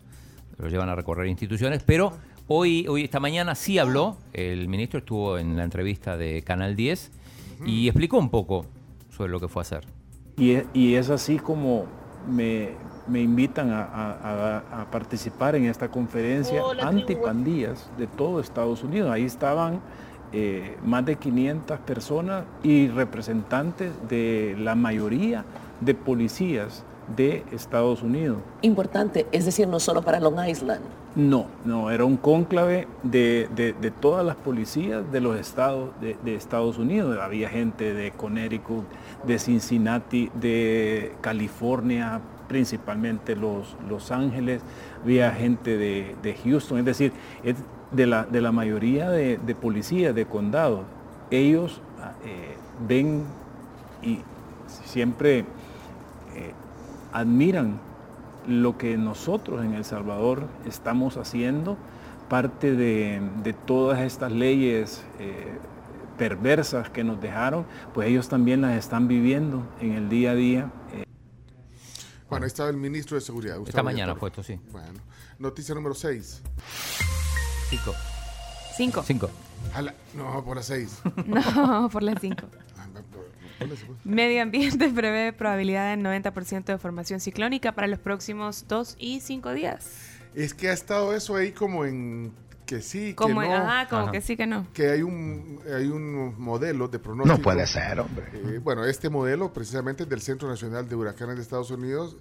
lo 0.58 0.68
llevan 0.68 0.88
a 0.90 0.94
recorrer 0.94 1.26
instituciones. 1.28 1.82
Pero 1.84 2.12
hoy, 2.48 2.86
hoy, 2.88 3.04
esta 3.04 3.20
mañana 3.20 3.54
sí 3.54 3.78
habló. 3.78 4.18
El 4.34 4.68
ministro 4.68 4.98
estuvo 4.98 5.38
en 5.38 5.56
la 5.56 5.64
entrevista 5.64 6.16
de 6.18 6.42
Canal 6.42 6.76
10 6.76 7.10
y 7.64 7.88
explicó 7.88 8.18
un 8.18 8.28
poco 8.30 8.66
sobre 9.16 9.30
lo 9.30 9.40
que 9.40 9.48
fue 9.48 9.60
a 9.60 9.62
hacer. 9.62 9.86
Y 10.38 10.52
es, 10.52 10.64
y 10.72 10.94
es 10.94 11.10
así 11.10 11.38
como 11.38 11.84
me, 12.30 12.70
me 13.08 13.20
invitan 13.20 13.70
a, 13.70 13.82
a- 13.82 14.62
a- 14.72 14.82
a 14.82 14.90
participar 14.90 15.54
en 15.56 15.64
esta 15.66 15.88
conferencia 15.88 16.60
antipandillas 16.88 17.90
de 17.98 18.06
todo 18.06 18.40
Estados 18.40 18.82
Unidos. 18.84 19.10
Ahí 19.10 19.24
estaban 19.24 19.80
eh, 20.32 20.76
más 20.84 21.04
de 21.06 21.16
500 21.16 21.78
personas 21.80 22.44
y 22.62 22.88
representantes 22.88 23.92
de 24.08 24.54
la 24.58 24.74
mayoría 24.74 25.44
de 25.80 25.94
policías 25.94 26.84
de 27.16 27.44
Estados 27.52 28.02
Unidos. 28.02 28.38
Importante, 28.62 29.26
es 29.32 29.44
decir, 29.44 29.66
no 29.68 29.80
solo 29.80 30.02
para 30.02 30.20
Long 30.20 30.38
Island. 30.48 30.80
No, 31.16 31.46
no, 31.64 31.90
era 31.90 32.04
un 32.04 32.16
cónclave 32.16 32.86
de, 33.02 33.48
de- 33.56 33.72
de 33.72 33.90
todas 33.90 34.24
las 34.24 34.36
policías 34.36 35.10
de 35.10 35.20
los 35.20 35.36
estados 35.38 35.90
de, 36.00 36.16
de 36.24 36.34
Estados 36.34 36.78
Unidos. 36.78 37.18
Había 37.20 37.48
gente 37.48 37.92
de 37.94 38.12
Connecticut, 38.12 38.84
de 39.26 39.38
Cincinnati, 39.38 40.30
de 40.40 41.12
California, 41.20 42.20
principalmente 42.46 43.34
los, 43.36 43.76
Los 43.88 44.10
Ángeles, 44.12 44.62
había 45.02 45.32
gente 45.32 45.76
de, 45.76 46.14
de 46.22 46.34
Houston, 46.34 46.78
es 46.78 46.84
decir, 46.84 47.12
es 47.42 47.56
de, 47.90 48.06
la, 48.06 48.24
de 48.24 48.40
la 48.40 48.52
mayoría 48.52 49.10
de, 49.10 49.38
de 49.38 49.54
policías 49.54 50.14
de 50.14 50.24
condado. 50.26 50.84
Ellos 51.30 51.80
ah, 52.00 52.12
eh, 52.24 52.56
ven 52.86 53.24
y 54.02 54.20
siempre 54.84 55.40
eh, 55.40 56.52
admiran 57.12 57.80
lo 58.46 58.78
que 58.78 58.96
nosotros 58.96 59.64
en 59.64 59.74
El 59.74 59.84
Salvador 59.84 60.46
estamos 60.66 61.16
haciendo, 61.16 61.76
parte 62.28 62.74
de, 62.74 63.20
de 63.42 63.52
todas 63.52 64.00
estas 64.00 64.32
leyes 64.32 65.02
eh, 65.18 65.58
perversas 66.16 66.90
que 66.90 67.04
nos 67.04 67.20
dejaron, 67.20 67.66
pues 67.94 68.08
ellos 68.08 68.28
también 68.28 68.60
las 68.62 68.76
están 68.76 69.06
viviendo 69.08 69.66
en 69.80 69.92
el 69.92 70.08
día 70.08 70.32
a 70.32 70.34
día. 70.34 70.70
eh, 70.92 71.04
Bueno, 72.28 72.44
ahí 72.44 72.48
estaba 72.48 72.68
el 72.70 72.76
ministro 72.76 73.14
de 73.16 73.20
Seguridad. 73.20 73.56
Gustavo 73.58 73.68
Esta 73.70 73.82
mañana 73.82 74.14
fue 74.14 74.28
esto, 74.30 74.42
sí. 74.42 74.58
Bueno, 74.72 75.00
noticia 75.38 75.74
número 75.74 75.94
6. 75.94 76.42
Cinco. 77.70 77.94
Cinco. 78.76 79.02
Cinco. 79.06 79.30
No, 80.14 80.44
por 80.44 80.56
las 80.56 80.66
6. 80.66 81.02
No, 81.26 81.88
por 81.90 82.02
las 82.02 82.20
cinco. 82.20 82.46
Medio 84.04 84.42
Ambiente 84.42 84.88
prevé 84.94 85.32
probabilidad 85.32 85.90
del 85.96 86.04
90% 86.04 86.64
de 86.64 86.78
formación 86.78 87.20
ciclónica 87.20 87.72
para 87.72 87.86
los 87.86 87.98
próximos 87.98 88.66
dos 88.68 88.96
y 88.98 89.20
cinco 89.20 89.52
días. 89.52 89.90
Es 90.34 90.54
que 90.54 90.68
ha 90.68 90.72
estado 90.72 91.14
eso 91.14 91.36
ahí 91.36 91.52
como 91.52 91.84
en 91.84 92.32
que 92.66 92.82
sí, 92.82 93.14
Como, 93.14 93.40
que 93.40 93.48
no. 93.48 93.54
ajá, 93.54 93.88
como 93.88 94.02
Ajá. 94.02 94.12
que 94.12 94.20
sí 94.20 94.36
que 94.36 94.46
no. 94.46 94.66
que 94.74 94.90
hay 94.90 95.00
un, 95.00 95.58
hay 95.74 95.86
un 95.86 96.38
modelo 96.38 96.86
de 96.86 96.98
pronóstico. 96.98 97.38
No 97.38 97.42
puede 97.42 97.66
ser, 97.66 97.98
hombre. 97.98 98.26
Eh, 98.34 98.60
bueno, 98.62 98.84
este 98.84 99.08
modelo 99.08 99.50
precisamente 99.54 100.02
es 100.02 100.08
del 100.08 100.20
Centro 100.20 100.48
Nacional 100.48 100.86
de 100.86 100.94
Huracanes 100.94 101.36
de 101.36 101.42
Estados 101.42 101.70
Unidos 101.70 102.16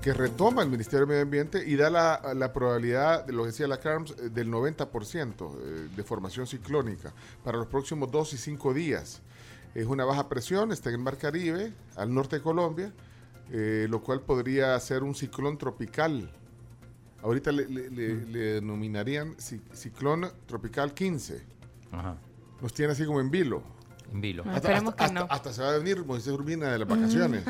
que 0.00 0.14
retoma 0.14 0.62
el 0.62 0.70
Ministerio 0.70 1.00
de 1.00 1.06
Medio 1.06 1.22
Ambiente 1.22 1.62
y 1.66 1.76
da 1.76 1.90
la, 1.90 2.34
la 2.34 2.52
probabilidad, 2.52 3.26
de 3.26 3.32
lo 3.32 3.42
que 3.42 3.48
decía 3.48 3.66
la 3.66 3.80
CARMS, 3.80 4.12
eh, 4.12 4.28
del 4.30 4.48
90% 4.50 5.34
eh, 5.40 5.88
de 5.94 6.02
formación 6.04 6.46
ciclónica 6.46 7.12
para 7.44 7.58
los 7.58 7.66
próximos 7.66 8.10
dos 8.10 8.32
y 8.32 8.38
cinco 8.38 8.72
días. 8.72 9.20
Es 9.74 9.86
una 9.86 10.04
baja 10.04 10.28
presión, 10.28 10.72
está 10.72 10.88
en 10.90 10.96
el 10.96 11.00
Mar 11.02 11.16
Caribe, 11.16 11.72
al 11.96 12.12
norte 12.12 12.36
de 12.36 12.42
Colombia, 12.42 12.92
eh, 13.52 13.86
lo 13.88 14.02
cual 14.02 14.20
podría 14.22 14.78
ser 14.80 15.02
un 15.02 15.14
ciclón 15.14 15.58
tropical. 15.58 16.30
Ahorita 17.22 17.52
le, 17.52 17.68
le- 17.68 17.90
le- 17.90 18.26
le 18.26 18.38
denominarían 18.54 19.36
ci- 19.36 19.60
ciclón 19.72 20.26
tropical 20.46 20.94
15. 20.94 21.42
Ajá. 21.92 22.16
Nos 22.60 22.72
tiene 22.74 22.92
así 22.92 23.04
como 23.04 23.20
en 23.20 23.30
vilo. 23.30 23.62
En 24.12 24.20
vilo. 24.20 24.42
Ah. 24.46 24.56
Esperemos 24.56 24.94
que 24.94 25.04
hasta, 25.04 25.20
no. 25.20 25.26
hasta 25.30 25.52
se 25.52 25.62
va 25.62 25.68
a 25.74 25.78
venir 25.78 26.04
Moisés 26.04 26.32
Urbina 26.32 26.72
de 26.72 26.78
las 26.78 26.88
vacaciones. 26.88 27.44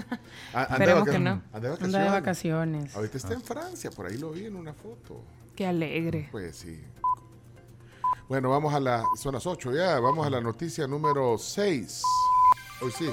A- 0.52 0.64
anda 0.64 0.66
de 0.66 0.72
Esperemos 0.84 1.08
que 1.08 1.18
no. 1.18 1.30
anda 1.30 1.42
de 1.60 1.68
Anda 1.68 1.68
de 1.68 1.68
vacaciones. 1.70 2.12
vacaciones. 2.12 2.96
Ahorita 2.96 3.16
está 3.16 3.32
en 3.34 3.42
Francia, 3.42 3.90
por 3.90 4.06
ahí 4.06 4.18
lo 4.18 4.30
vi 4.32 4.44
en 4.46 4.56
una 4.56 4.74
foto. 4.74 5.22
Qué 5.56 5.66
alegre. 5.66 6.28
Pues 6.32 6.56
sí. 6.56 6.80
Bueno, 8.30 8.48
vamos 8.48 8.72
a 8.72 8.78
la. 8.78 9.02
Son 9.18 9.34
las 9.34 9.44
8 9.44 9.72
ya. 9.74 9.98
Vamos 9.98 10.24
a 10.24 10.30
la 10.30 10.40
noticia 10.40 10.86
número 10.86 11.36
6. 11.36 12.00
Hoy 12.80 12.92
sí. 12.96 13.10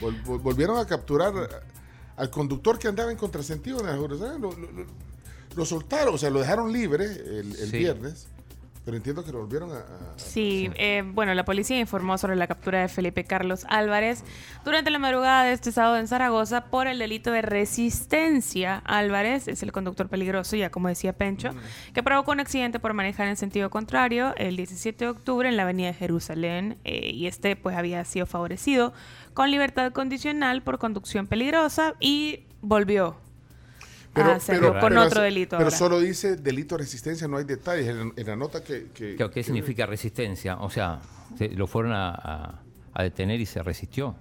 Vol- 0.00 0.24
vol- 0.24 0.40
volvieron 0.40 0.78
a 0.78 0.86
capturar 0.86 1.34
al 2.16 2.30
conductor 2.30 2.78
que 2.78 2.88
andaba 2.88 3.10
en 3.10 3.18
contrasentido 3.18 3.80
en 3.80 3.86
la. 3.86 3.96
Lo, 3.96 4.08
lo- 4.08 4.48
lo- 4.48 4.86
lo 5.54 5.64
soltaron, 5.66 6.14
o 6.14 6.18
sea, 6.18 6.30
lo 6.30 6.40
dejaron 6.40 6.72
libre 6.72 7.04
el, 7.04 7.54
el 7.54 7.70
Sí. 7.70 7.76
viernes. 7.80 8.28
Pero 8.84 8.96
entiendo 8.96 9.24
que 9.24 9.30
lo 9.30 9.38
volvieron 9.38 9.70
a. 9.70 9.76
a- 9.76 10.18
Sí, 10.18 10.68
eh, 10.74 11.04
bueno, 11.06 11.34
la 11.34 11.44
policía 11.44 11.78
informó 11.78 12.18
sobre 12.18 12.34
la 12.34 12.48
captura 12.48 12.80
de 12.80 12.88
Felipe 12.88 13.22
Carlos 13.24 13.64
Álvarez 13.68 14.24
durante 14.64 14.90
la 14.90 14.98
madrugada 14.98 15.44
de 15.44 15.52
este 15.52 15.70
sábado 15.70 15.98
en 15.98 16.08
Zaragoza 16.08 16.64
por 16.66 16.88
el 16.88 16.98
delito 16.98 17.30
de 17.30 17.42
resistencia. 17.42 18.82
Álvarez 18.84 19.46
es 19.48 19.62
el 19.62 19.70
conductor 19.72 20.08
peligroso, 20.08 20.56
ya 20.56 20.70
como 20.70 20.88
decía 20.88 21.12
Pencho, 21.12 21.50
que 21.94 22.02
provocó 22.02 22.32
un 22.32 22.40
accidente 22.40 22.80
por 22.80 22.92
manejar 22.94 23.28
en 23.28 23.36
sentido 23.36 23.70
contrario 23.70 24.34
el 24.36 24.56
17 24.56 25.04
de 25.04 25.10
octubre 25.10 25.48
en 25.48 25.56
la 25.56 25.62
avenida 25.62 25.88
de 25.88 25.94
Jerusalén 25.94 26.78
eh, 26.84 27.10
y 27.12 27.26
este 27.26 27.54
pues 27.56 27.76
había 27.76 28.04
sido 28.04 28.26
favorecido 28.26 28.92
con 29.34 29.50
libertad 29.50 29.92
condicional 29.92 30.62
por 30.62 30.78
conducción 30.78 31.26
peligrosa 31.26 31.94
y 32.00 32.46
volvió 32.60 33.16
a 34.14 34.34
hacerlo 34.34 34.78
con 34.80 34.96
otro 34.96 35.20
hace- 35.20 35.20
delito. 35.22 35.56
Pero 35.56 35.64
ahora. 35.68 35.76
solo 35.76 36.00
dice 36.00 36.36
delito 36.36 36.76
de 36.76 36.82
resistencia, 36.84 37.26
no 37.28 37.36
hay 37.38 37.44
detalles. 37.44 37.88
En, 37.88 38.12
en 38.16 38.26
la 38.26 38.36
nota 38.36 38.62
que. 38.62 38.88
que- 38.94 39.16
¿Qué, 39.16 39.16
qué 39.16 39.30
que- 39.30 39.42
significa 39.42 39.86
resistencia? 39.86 40.56
O 40.58 40.70
sea, 40.70 41.00
se- 41.38 41.48
lo 41.50 41.66
fueron 41.66 41.92
a, 41.92 42.10
a- 42.10 42.60
a 42.94 43.02
detener 43.02 43.40
y 43.40 43.46
se 43.46 43.62
resistió. 43.62 44.14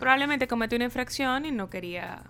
Probablemente 0.00 0.48
cometió 0.48 0.76
una 0.76 0.86
infracción 0.86 1.44
y 1.44 1.52
no 1.52 1.68
quería 1.68 2.22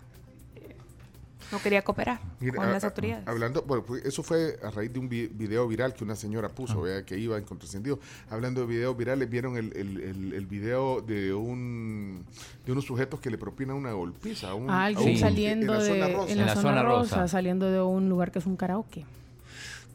no 1.52 1.58
quería 1.60 1.82
cooperar 1.82 2.18
Mira, 2.40 2.56
con 2.56 2.64
a- 2.66 2.72
las 2.72 2.84
a- 2.84 2.88
autoridades. 2.88 3.26
Hablando, 3.28 3.62
bueno, 3.62 3.84
pues 3.84 4.04
eso 4.04 4.22
fue 4.22 4.58
a 4.62 4.70
raíz 4.70 4.92
de 4.92 4.98
un 4.98 5.08
vi- 5.08 5.28
video 5.28 5.66
viral 5.68 5.94
que 5.94 6.04
una 6.04 6.16
señora 6.16 6.48
puso, 6.48 6.80
vea, 6.82 7.04
que 7.04 7.18
iba 7.18 7.36
en 7.38 7.44
contrasentido. 7.44 7.98
Hablando 8.30 8.60
de 8.62 8.66
videos 8.66 8.96
virales, 8.96 9.28
vieron 9.30 9.56
el, 9.56 9.76
el, 9.76 10.00
el, 10.00 10.32
el 10.32 10.46
video 10.46 11.00
de 11.00 11.32
un 11.34 12.24
de 12.64 12.72
unos 12.72 12.84
sujetos 12.84 13.20
que 13.20 13.30
le 13.30 13.38
propinan 13.38 13.76
una 13.76 13.92
golpiza 13.92 14.50
a 14.50 14.54
un, 14.54 14.68
A 14.70 14.82
a 14.82 14.84
alguien 14.86 15.18
saliendo 15.18 15.72
en 15.74 15.78
la 15.78 15.84
de 15.84 15.88
zona 15.88 16.08
rosa. 16.08 16.32
en 16.32 16.38
la, 16.46 16.54
zona, 16.56 16.82
rosa, 16.82 17.28
saliendo 17.28 17.70
de 17.70 17.80
un 17.80 18.08
lugar 18.08 18.32
que 18.32 18.38
es 18.40 18.46
un 18.46 18.56
karaoke. 18.56 19.04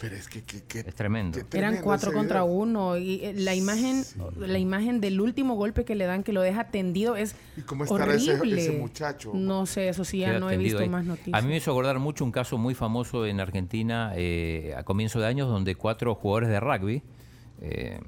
Pero 0.02 0.16
es 0.16 0.28
que, 0.28 0.42
que, 0.44 0.64
que- 0.64 0.80
Es 0.80 0.96
tremendo. 0.96 1.38
Eran 1.54 1.78
cuatro 1.84 2.12
contra 2.12 2.42
video. 2.42 2.54
uno 2.56 2.98
y 2.98 3.24
eh, 3.24 3.34
la 3.36 3.54
imagen, 3.54 4.04
la 4.40 4.58
imagen 4.58 5.00
del 5.00 5.22
último 5.22 5.54
golpe 5.56 5.86
que 5.86 5.94
le 5.94 6.06
dan 6.06 6.24
que 6.24 6.34
lo 6.34 6.42
deja 6.42 6.70
tendido 6.70 7.16
es 7.16 7.36
¿Y 7.56 7.62
cómo 7.62 7.84
estará 7.84 8.16
ese- 8.16 8.34
horrible. 8.34 8.62
ese 8.62 8.72
muchacho? 8.80 9.32
No 9.36 9.68
sé, 9.68 9.90
eso 9.90 10.04
sí 10.04 10.18
ya 10.20 10.30
Queda 10.30 10.40
no 10.40 10.50
he 10.50 10.58
visto 10.58 10.80
ahí. 10.80 10.90
más 10.90 11.06
noticias. 11.06 11.36
A 11.38 11.42
mí 11.44 11.50
me 11.50 11.58
hizo 11.58 11.70
acordar 11.70 12.00
mucho 12.00 12.26
un 12.26 12.32
caso 12.32 12.58
muy 12.58 12.74
famoso 12.74 13.28
en 13.28 13.40
Argentina 13.40 14.12
eh, 14.16 14.74
a 14.76 14.82
comienzo 14.84 15.20
de 15.20 15.28
años 15.28 15.48
donde 15.48 15.76
cuatro 15.76 16.16
jugadores 16.16 16.50
de 16.50 16.60
rugby, 16.60 17.04
eh, 17.62 18.00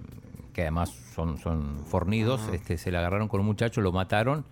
que 0.52 0.64
además 0.64 0.90
son, 1.14 1.38
son 1.38 1.84
fornidos, 1.86 2.42
este, 2.54 2.80
se 2.80 2.90
le 2.92 2.98
agarraron 2.98 3.28
con 3.28 3.40
un 3.40 3.46
muchacho, 3.46 3.82
lo 3.82 3.92
mataron 3.92 4.46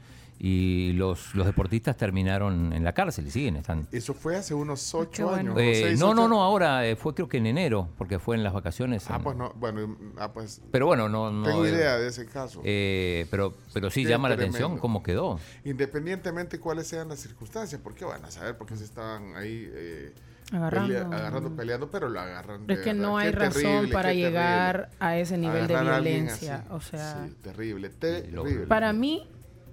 y 0.43 0.93
los, 0.93 1.36
los 1.36 1.45
deportistas 1.45 1.95
terminaron 1.98 2.74
en 2.74 2.83
la 2.83 2.93
cárcel 2.93 3.27
y 3.27 3.29
siguen, 3.31 3.57
están... 3.57 3.88
Eso 3.91 4.15
fue 4.15 4.36
hace 4.36 4.55
unos 4.55 4.95
ocho 4.95 5.25
bueno. 5.27 5.51
años. 5.51 5.62
Eh, 5.62 5.81
seis, 5.89 6.00
no, 6.00 6.15
no, 6.15 6.24
ocho- 6.24 6.29
no, 6.29 6.41
ahora 6.43 6.88
eh, 6.88 6.95
fue 6.95 7.13
creo 7.13 7.29
que 7.29 7.38
en 7.38 7.45
enero, 7.45 7.89
porque 7.95 8.17
fue 8.17 8.36
en 8.36 8.43
las 8.43 8.51
vacaciones. 8.51 9.05
Ah, 9.12 9.17
en- 9.17 9.24
pues 9.24 9.38
no, 9.38 9.53
bueno, 9.57 9.95
ah, 10.17 10.33
pues 10.33 10.60
Pero 10.71 10.88
bueno, 10.88 11.07
no... 11.10 11.29
no 11.31 11.45
tengo 11.45 11.63
eh, 11.63 11.69
idea 11.69 11.98
de 12.00 12.07
ese 12.07 12.25
caso. 12.25 12.60
eh, 12.63 13.27
pero, 13.29 13.53
pero 13.71 13.91
sí 13.91 14.01
Qué 14.03 14.10
llama 14.10 14.29
la 14.29 14.36
tremendo. 14.36 14.57
atención 14.57 14.79
cómo 14.79 15.03
quedó. 15.03 15.39
Independientemente 15.63 16.60
cuáles 16.60 16.88
sean 16.88 17.10
las 17.10 17.19
circunstancias, 17.19 17.79
porque 17.83 18.03
van 18.05 18.25
a 18.25 18.31
saber 18.31 18.57
por 18.57 18.65
qué 18.67 18.75
se 18.77 18.83
estaban 18.86 19.36
ahí 19.36 19.69
eh, 19.71 20.12
Agarrando. 20.51 20.88
pelea- 20.93 21.05
agarrando, 21.19 21.55
peleando, 21.55 21.91
pero 21.91 22.10
lo 22.10 22.19
agarran. 22.19 22.62
es 22.62 22.67
de 22.67 22.81
que 22.81 22.93
no 22.95 23.17
hay 23.17 23.29
Qué 23.31 23.36
razón 23.38 23.62
terrible, 23.62 23.93
para 23.93 24.13
llegar 24.13 24.75
terrible. 24.75 24.98
a 25.00 25.17
ese 25.17 25.38
nivel 25.38 25.67
de 25.67 25.75
Agarrar 25.75 25.93
alguien 25.95 26.15
violencia. 26.25 26.65
O 26.71 26.81
sea, 26.81 27.25
Sí, 27.27 27.36
terrible, 27.43 27.89
terrible. 27.89 28.65
para 28.67 28.91
mí, 28.91 29.29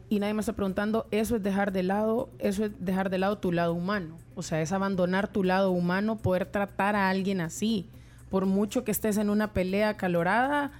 y 0.09 0.21
nadie 0.21 0.35
me 0.35 0.41
está 0.41 0.55
preguntando, 0.55 1.07
eso 1.11 1.37
es 1.37 1.43
dejar 1.43 1.73
de 1.73 1.83
lado, 1.83 2.31
eso 2.38 2.65
es 2.65 2.73
dejar 2.79 3.11
de 3.11 3.19
lado 3.19 3.38
tu 3.38 3.53
lado 3.53 3.75
humano. 3.75 4.17
O 4.35 4.43
sea, 4.43 4.62
es 4.62 4.73
abandonar 4.73 5.29
tu 5.29 5.45
lado 5.45 5.71
humano, 5.71 6.17
poder 6.17 6.47
tratar 6.47 6.97
a 6.97 7.09
alguien 7.11 7.41
así. 7.41 7.88
Por 8.31 8.47
mucho 8.47 8.85
que 8.85 8.91
estés 8.91 9.17
en 9.17 9.31
una 9.31 9.53
pelea 9.53 9.97
calorada, 9.97 10.73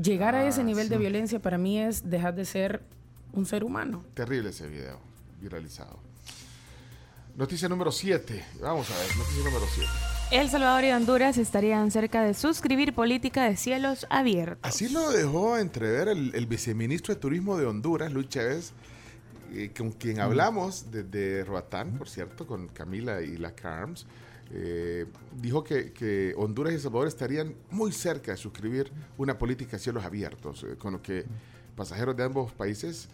llegar 0.00 0.34
a 0.34 0.46
ese 0.46 0.60
Ah, 0.60 0.64
nivel 0.64 0.88
de 0.88 0.98
violencia 0.98 1.38
para 1.40 1.58
mí 1.58 1.78
es 1.78 2.08
dejar 2.10 2.34
de 2.34 2.44
ser 2.44 2.82
un 3.32 3.46
ser 3.46 3.64
humano. 3.64 4.04
Terrible 4.14 4.50
ese 4.50 4.68
video 4.68 5.00
viralizado. 5.40 5.98
Noticia 7.36 7.68
número 7.68 7.92
7. 7.92 8.44
Vamos 8.62 8.90
a 8.90 8.94
ver, 8.98 9.16
noticia 9.16 9.44
número 9.44 9.66
7. 9.74 10.15
El 10.32 10.50
Salvador 10.50 10.84
y 10.84 10.90
Honduras 10.90 11.38
estarían 11.38 11.92
cerca 11.92 12.22
de 12.22 12.34
suscribir 12.34 12.92
política 12.92 13.44
de 13.44 13.56
cielos 13.56 14.08
abiertos. 14.10 14.58
Así 14.62 14.88
lo 14.88 15.12
dejó 15.12 15.56
entrever 15.56 16.08
el, 16.08 16.34
el 16.34 16.46
viceministro 16.46 17.14
de 17.14 17.20
Turismo 17.20 17.56
de 17.56 17.64
Honduras, 17.64 18.12
Luis 18.12 18.28
Chávez, 18.28 18.72
eh, 19.54 19.70
con 19.76 19.92
quien 19.92 20.18
hablamos 20.18 20.90
desde 20.90 21.44
Roatán, 21.44 21.96
por 21.96 22.08
cierto, 22.08 22.44
con 22.44 22.66
Camila 22.66 23.22
y 23.22 23.36
la 23.36 23.54
Carms. 23.54 24.04
eh, 24.50 25.06
dijo 25.40 25.62
que, 25.62 25.92
que 25.92 26.34
Honduras 26.36 26.72
y 26.72 26.76
El 26.76 26.82
Salvador 26.82 27.06
estarían 27.06 27.54
muy 27.70 27.92
cerca 27.92 28.32
de 28.32 28.36
suscribir 28.36 28.90
una 29.16 29.38
política 29.38 29.76
de 29.76 29.78
cielos 29.78 30.04
abiertos, 30.04 30.64
eh, 30.64 30.76
con 30.76 30.94
lo 30.94 31.02
que 31.02 31.24
pasajeros 31.76 32.16
de 32.16 32.24
ambos 32.24 32.52
países 32.52 33.08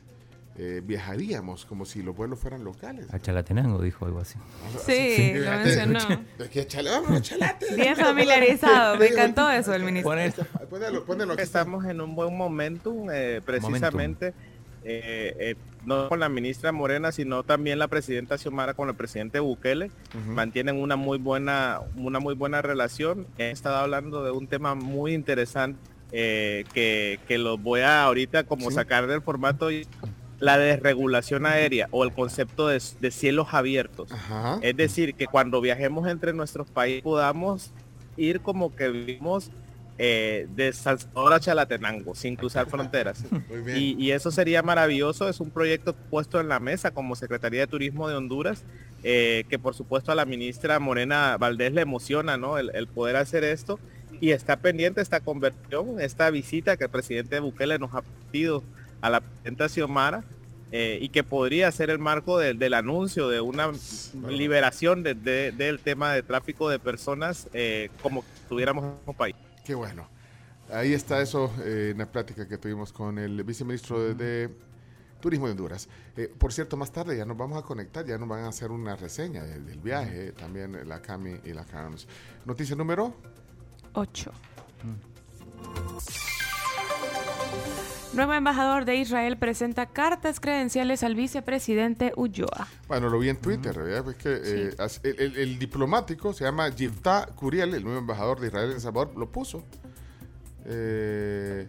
eh, 0.56 0.82
viajaríamos 0.85 1.64
como 1.64 1.85
si 1.87 2.02
los 2.02 2.14
vuelos 2.14 2.38
fueran 2.38 2.62
locales. 2.64 3.06
A 3.12 3.18
Chalatenango 3.18 3.80
dijo 3.82 4.04
algo 4.04 4.21
así. 4.21 4.38
Sí, 4.85 5.32
lo 5.35 5.50
mencionó. 5.50 5.99
Es 6.38 6.49
que 6.50 6.66
chale, 6.66 6.90
vámonos, 6.90 7.23
chalate. 7.23 7.75
Bien 7.75 7.97
familiarizado. 7.97 8.97
Me 8.99 9.06
encantó 9.09 9.50
eso 9.50 9.71
del 9.73 9.82
ministro. 9.85 10.12
Ponelo, 10.68 11.04
ponelo 11.04 11.32
aquí. 11.32 11.42
Estamos 11.42 11.85
en 11.87 12.00
un 12.00 12.14
buen 12.14 12.37
momentum, 12.37 13.09
eh, 13.12 13.40
precisamente, 13.44 14.35
eh, 14.85 15.35
eh, 15.38 15.54
no 15.87 16.09
con 16.09 16.21
la 16.21 16.28
ministra 16.28 16.71
Morena, 16.73 17.12
sino 17.12 17.42
también 17.44 17.78
la 17.78 17.88
presidenta 17.88 18.37
Xiomara 18.38 18.75
con 18.75 18.88
el 18.88 18.94
presidente 18.94 19.40
Bukele. 19.40 19.90
Mantienen 20.28 20.76
una 20.80 20.97
muy 20.97 21.18
buena, 21.18 21.80
una 21.97 22.21
muy 22.21 22.35
buena 22.35 22.61
relación. 22.62 23.26
He 23.38 23.50
estado 23.50 23.76
hablando 23.76 24.23
de 24.23 24.30
un 24.32 24.47
tema 24.49 24.75
muy 24.75 25.14
interesante 25.14 25.78
eh, 26.14 26.64
que, 26.75 27.18
que 27.26 27.38
lo 27.38 27.56
voy 27.56 27.80
a 27.80 28.04
ahorita 28.04 28.44
como 28.44 28.68
Sí. 28.68 28.75
sacar 28.76 29.06
del 29.06 29.23
formato 29.23 29.71
y 29.71 29.87
la 30.42 30.58
desregulación 30.58 31.46
aérea 31.46 31.87
o 31.92 32.02
el 32.02 32.12
concepto 32.12 32.66
de, 32.66 32.82
de 33.00 33.11
cielos 33.12 33.49
abiertos. 33.52 34.11
Ajá. 34.11 34.58
Es 34.61 34.76
decir, 34.76 35.14
que 35.14 35.28
cuando 35.28 35.61
viajemos 35.61 36.08
entre 36.08 36.32
nuestros 36.32 36.68
países 36.68 37.02
podamos 37.02 37.70
ir 38.16 38.40
como 38.40 38.75
que 38.75 38.88
vivimos 38.88 39.52
eh, 39.99 40.49
de 40.56 40.72
San 40.72 40.99
Salvador 40.99 41.34
a 41.34 41.38
Chalatenango, 41.38 42.16
sin 42.16 42.34
cruzar 42.34 42.66
fronteras. 42.66 43.25
Y 43.76 44.11
eso 44.11 44.32
sería 44.32 44.62
maravilloso, 44.64 45.28
es 45.28 45.38
un 45.38 45.50
proyecto 45.50 45.94
puesto 45.94 46.40
en 46.40 46.49
la 46.49 46.58
mesa 46.58 46.90
como 46.90 47.14
Secretaría 47.14 47.61
de 47.61 47.66
Turismo 47.68 48.08
de 48.08 48.16
Honduras, 48.16 48.64
eh, 49.04 49.44
que 49.49 49.61
por 49.61 49.75
supuesto 49.75 50.11
a 50.11 50.16
la 50.16 50.25
ministra 50.25 50.80
Morena 50.80 51.37
Valdés 51.38 51.72
le 51.72 51.82
emociona 51.82 52.37
¿no? 52.37 52.58
el, 52.58 52.72
el 52.75 52.88
poder 52.88 53.14
hacer 53.14 53.44
esto. 53.44 53.78
Y 54.20 54.32
está 54.32 54.56
pendiente 54.56 55.00
esta 55.00 55.20
conversión, 55.20 56.00
esta 56.00 56.30
visita 56.30 56.76
que 56.76 56.84
el 56.84 56.90
presidente 56.90 57.38
Bukele 57.38 57.78
nos 57.78 57.94
ha 57.94 58.02
pedido 58.32 58.64
a 59.02 59.11
la 59.11 59.21
presidenta 59.21 59.68
Xiomara, 59.68 60.25
eh, 60.75 60.99
y 61.02 61.11
que 61.11 61.23
podría 61.23 61.71
ser 61.71 61.90
el 61.90 61.99
marco 61.99 62.38
del- 62.38 62.59
del 62.59 62.73
anuncio 62.73 63.28
de 63.28 63.42
una 63.42 63.71
liberación 64.28 65.02
de- 65.02 65.14
de- 65.14 65.52
del 65.52 65.80
tema 65.80 66.14
de 66.14 66.23
tráfico 66.23 66.71
de 66.71 66.78
personas 66.78 67.47
eh, 67.52 67.90
como 68.02 68.25
tuviéramos 68.49 68.85
en 68.85 68.92
un 69.04 69.14
país. 69.14 69.37
Qué 69.66 69.75
bueno. 69.75 70.09
Ahí 70.73 70.94
está 70.94 71.21
eso 71.21 71.52
eh, 71.62 71.90
en 71.92 71.99
la 71.99 72.06
plática 72.11 72.49
que 72.49 72.56
tuvimos 72.56 72.90
con 72.90 73.18
el 73.18 73.44
viceministro 73.44 74.02
de, 74.02 74.14
de 74.14 74.49
Turismo 75.21 75.44
de 75.47 75.52
Honduras. 75.52 75.88
Eh, 76.16 76.32
por 76.38 76.52
cierto, 76.54 76.78
más 76.78 76.90
tarde 76.90 77.16
ya 77.18 77.26
nos 77.26 77.37
vamos 77.37 77.62
a 77.62 77.66
conectar, 77.66 78.06
ya 78.06 78.16
nos 78.16 78.26
van 78.28 78.44
a 78.44 78.49
hacer 78.49 78.71
una 78.71 78.97
reseña 78.97 79.44
del, 79.44 79.66
del 79.66 79.78
viaje, 79.80 80.28
eh, 80.28 80.32
también 80.32 80.88
la 80.88 81.02
Cami 81.02 81.37
y 81.44 81.52
la 81.52 81.64
Carms. 81.66 82.09
Noticia 82.47 82.75
número 82.75 83.14
8. 83.92 84.32
Nuevo 88.14 88.35
embajador 88.35 88.85
de 88.85 88.97
Israel 88.97 89.38
presenta 89.38 89.87
cartas 89.87 90.38
credenciales 90.38 91.02
al 91.02 91.14
vicepresidente 91.14 92.12
Ulloa. 92.16 92.69
Bueno, 92.87 93.09
lo 93.09 93.19
vi 93.19 93.31
en 93.31 93.38
Twitter, 93.38 93.75
¿verdad? 93.78 94.07
Es 94.11 94.16
que, 94.16 94.33
eh, 94.35 94.71
el, 95.04 95.21
el- 95.21 95.37
el 95.38 95.59
diplomático 95.59 96.35
se 96.35 96.45
llama 96.45 96.69
Yiftah 96.69 97.28
Curiel, 97.35 97.73
el 97.75 97.83
nuevo 97.83 97.99
embajador 97.99 98.38
de 98.38 98.49
Israel 98.49 98.69
en 98.71 98.75
El 98.76 98.81
Salvador, 98.83 99.16
lo 99.16 99.31
puso. 99.33 99.64
Eh, 100.66 101.69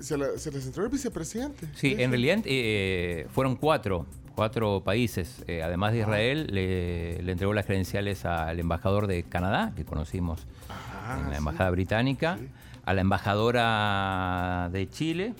se, 0.00 0.18
la- 0.18 0.36
se 0.36 0.50
les 0.50 0.66
entregó 0.66 0.86
el 0.86 0.92
vicepresidente. 0.92 1.68
Sí, 1.76 1.94
en 1.96 2.10
realidad 2.10 2.40
eh, 2.44 3.28
fueron 3.32 3.54
cuatro, 3.54 4.04
cuatro 4.34 4.82
países. 4.84 5.44
Eh, 5.46 5.62
además 5.62 5.92
de 5.92 6.00
Israel, 6.00 6.48
le, 6.50 7.22
le 7.22 7.32
entregó 7.32 7.54
las 7.54 7.66
credenciales 7.66 8.24
al 8.24 8.58
embajador 8.58 9.06
de 9.06 9.22
Canadá, 9.22 9.72
que 9.76 9.84
conocimos 9.84 10.44
Ah, 10.68 11.18
en 11.20 11.24
la 11.26 11.30
sí. 11.34 11.38
embajada 11.38 11.70
británica, 11.70 12.36
Sí. 12.40 12.48
a 12.84 12.94
la 12.94 13.00
embajadora 13.00 14.70
de 14.72 14.88
Chile 14.90 15.34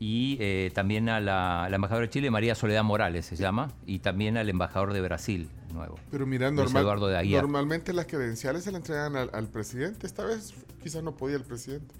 y 0.00 0.38
eh, 0.40 0.72
también 0.74 1.08
a 1.08 1.20
la, 1.20 1.68
la 1.70 1.76
embajadora 1.76 2.06
de 2.06 2.10
Chile, 2.10 2.30
María 2.30 2.54
Soledad 2.56 2.82
Morales 2.82 3.26
se 3.26 3.36
llama, 3.36 3.70
y 3.86 4.00
también 4.00 4.36
al 4.36 4.48
embajador 4.48 4.92
de 4.92 5.00
Brasil, 5.02 5.48
nuevo. 5.72 5.98
Pero 6.10 6.26
mira, 6.26 6.48
Luis 6.50 6.58
normal- 6.62 6.82
Eduardo 6.82 7.06
de 7.08 7.18
Aguiar. 7.18 7.42
normalmente 7.42 7.92
las 7.92 8.06
credenciales 8.06 8.64
se 8.64 8.72
le 8.72 8.78
entregan 8.78 9.14
al, 9.14 9.30
al 9.32 9.46
presidente. 9.46 10.06
Esta 10.06 10.24
vez 10.24 10.54
quizás 10.82 11.02
no 11.04 11.14
podía 11.14 11.36
el 11.36 11.44
presidente. 11.44 11.94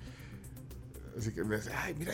Así 1.18 1.32
que 1.32 1.44
me 1.44 1.56
dice, 1.56 1.70
ay, 1.76 1.94
mira, 1.98 2.12